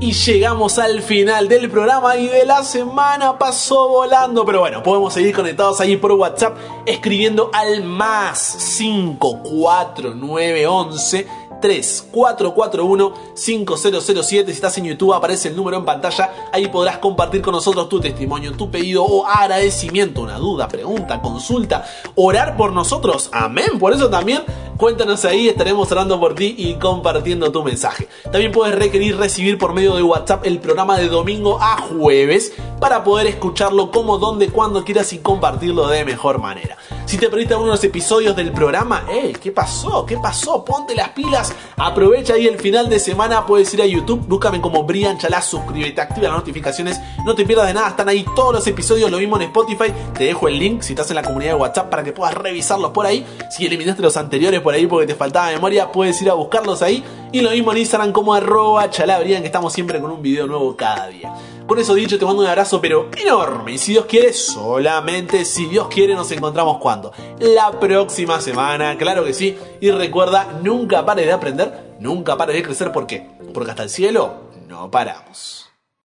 Y 0.00 0.12
llegamos 0.12 0.78
al 0.78 1.02
final 1.02 1.48
del 1.48 1.68
programa 1.68 2.16
y 2.16 2.28
de 2.28 2.44
la 2.44 2.62
semana 2.62 3.36
pasó 3.36 3.88
volando. 3.88 4.44
Pero 4.44 4.60
bueno, 4.60 4.84
podemos 4.84 5.14
seguir 5.14 5.34
conectados 5.34 5.80
ahí 5.80 5.96
por 5.96 6.12
WhatsApp 6.12 6.56
escribiendo 6.86 7.50
al 7.52 7.82
más 7.82 8.76
54911 8.78 11.26
3441-5007. 11.64 14.22
Si 14.22 14.38
estás 14.38 14.78
en 14.78 14.84
YouTube, 14.84 15.12
aparece 15.14 15.48
el 15.48 15.56
número 15.56 15.78
en 15.78 15.84
pantalla. 15.84 16.30
Ahí 16.52 16.68
podrás 16.68 16.98
compartir 16.98 17.42
con 17.42 17.50
nosotros 17.52 17.88
tu 17.88 18.00
testimonio, 18.00 18.52
tu 18.52 18.70
pedido 18.70 19.02
o 19.04 19.26
agradecimiento, 19.26 20.20
una 20.20 20.38
duda, 20.38 20.68
pregunta, 20.68 21.20
consulta, 21.22 21.84
orar 22.14 22.56
por 22.56 22.72
nosotros. 22.72 23.30
Amén. 23.32 23.78
Por 23.78 23.94
eso 23.94 24.10
también 24.10 24.42
cuéntanos 24.76 25.24
ahí, 25.24 25.48
estaremos 25.48 25.90
orando 25.92 26.20
por 26.20 26.34
ti 26.34 26.54
y 26.58 26.74
compartiendo 26.74 27.50
tu 27.50 27.64
mensaje. 27.64 28.06
También 28.24 28.52
puedes 28.52 28.74
requerir 28.74 29.16
recibir 29.16 29.56
por 29.56 29.72
medio 29.72 29.96
de 29.96 30.02
WhatsApp 30.02 30.44
el 30.46 30.58
programa 30.58 30.98
de 30.98 31.08
domingo 31.08 31.58
a 31.60 31.80
jueves 31.80 32.52
para 32.80 33.04
poder 33.04 33.26
escucharlo 33.26 33.90
como, 33.90 34.18
donde, 34.18 34.48
cuando 34.48 34.84
quieras 34.84 35.12
y 35.12 35.18
compartirlo 35.18 35.86
de 35.88 36.04
mejor 36.04 36.38
manera. 36.38 36.76
Si 37.06 37.18
te 37.18 37.28
perdiste 37.28 37.54
algunos 37.54 37.82
episodios 37.84 38.34
del 38.34 38.52
programa, 38.52 39.04
¡eh! 39.10 39.34
¿Qué 39.40 39.52
pasó? 39.52 40.04
¿Qué 40.04 40.18
pasó? 40.18 40.64
Ponte 40.64 40.94
las 40.94 41.10
pilas 41.10 41.53
Aprovecha 41.76 42.34
ahí 42.34 42.46
el 42.46 42.58
final 42.58 42.88
de 42.88 42.98
semana, 42.98 43.46
puedes 43.46 43.72
ir 43.74 43.82
a 43.82 43.86
YouTube, 43.86 44.26
búscame 44.26 44.60
como 44.60 44.84
Brian 44.84 45.18
Chalá, 45.18 45.42
suscríbete, 45.42 46.00
activa 46.00 46.28
las 46.28 46.38
notificaciones, 46.38 47.00
no 47.24 47.34
te 47.34 47.44
pierdas 47.44 47.66
de 47.66 47.74
nada, 47.74 47.88
están 47.88 48.08
ahí 48.08 48.24
todos 48.36 48.54
los 48.54 48.66
episodios, 48.66 49.10
lo 49.10 49.18
mismo 49.18 49.36
en 49.36 49.42
Spotify, 49.42 49.92
te 50.16 50.24
dejo 50.24 50.48
el 50.48 50.58
link 50.58 50.82
si 50.82 50.92
estás 50.92 51.10
en 51.10 51.16
la 51.16 51.22
comunidad 51.22 51.52
de 51.52 51.56
WhatsApp 51.56 51.90
para 51.90 52.04
que 52.04 52.12
puedas 52.12 52.34
revisarlos 52.34 52.90
por 52.92 53.06
ahí. 53.06 53.26
Si 53.50 53.66
eliminaste 53.66 54.02
los 54.02 54.16
anteriores 54.16 54.60
por 54.60 54.74
ahí 54.74 54.86
porque 54.86 55.06
te 55.06 55.14
faltaba 55.14 55.50
memoria, 55.50 55.90
puedes 55.90 56.20
ir 56.22 56.30
a 56.30 56.34
buscarlos 56.34 56.82
ahí. 56.82 57.04
Y 57.32 57.40
lo 57.40 57.50
mismo 57.50 57.72
en 57.72 57.78
Instagram 57.78 58.12
como 58.12 58.34
arroba 58.34 58.88
Brian 59.20 59.42
que 59.42 59.46
estamos 59.46 59.72
siempre 59.72 60.00
con 60.00 60.10
un 60.10 60.22
video 60.22 60.46
nuevo 60.46 60.76
cada 60.76 61.08
día. 61.08 61.34
Con 61.66 61.78
eso 61.78 61.94
dicho, 61.94 62.18
te 62.18 62.26
mando 62.26 62.42
un 62.42 62.48
abrazo, 62.48 62.78
pero 62.78 63.08
enorme. 63.16 63.72
Y 63.72 63.78
si 63.78 63.92
Dios 63.92 64.04
quiere, 64.04 64.34
solamente 64.34 65.46
si 65.46 65.64
Dios 65.64 65.88
quiere, 65.88 66.14
nos 66.14 66.30
encontramos 66.30 66.76
cuando? 66.78 67.10
La 67.38 67.80
próxima 67.80 68.38
semana, 68.42 68.98
claro 68.98 69.24
que 69.24 69.32
sí. 69.32 69.56
Y 69.80 69.90
recuerda, 69.90 70.58
nunca 70.62 71.06
pares 71.06 71.24
de 71.24 71.32
aprender, 71.32 71.94
nunca 72.00 72.36
pares 72.36 72.56
de 72.56 72.62
crecer. 72.62 72.92
¿Por 72.92 73.06
qué? 73.06 73.30
Porque 73.54 73.70
hasta 73.70 73.82
el 73.82 73.88
cielo 73.88 74.34
no 74.68 74.90
paramos. 74.90 75.63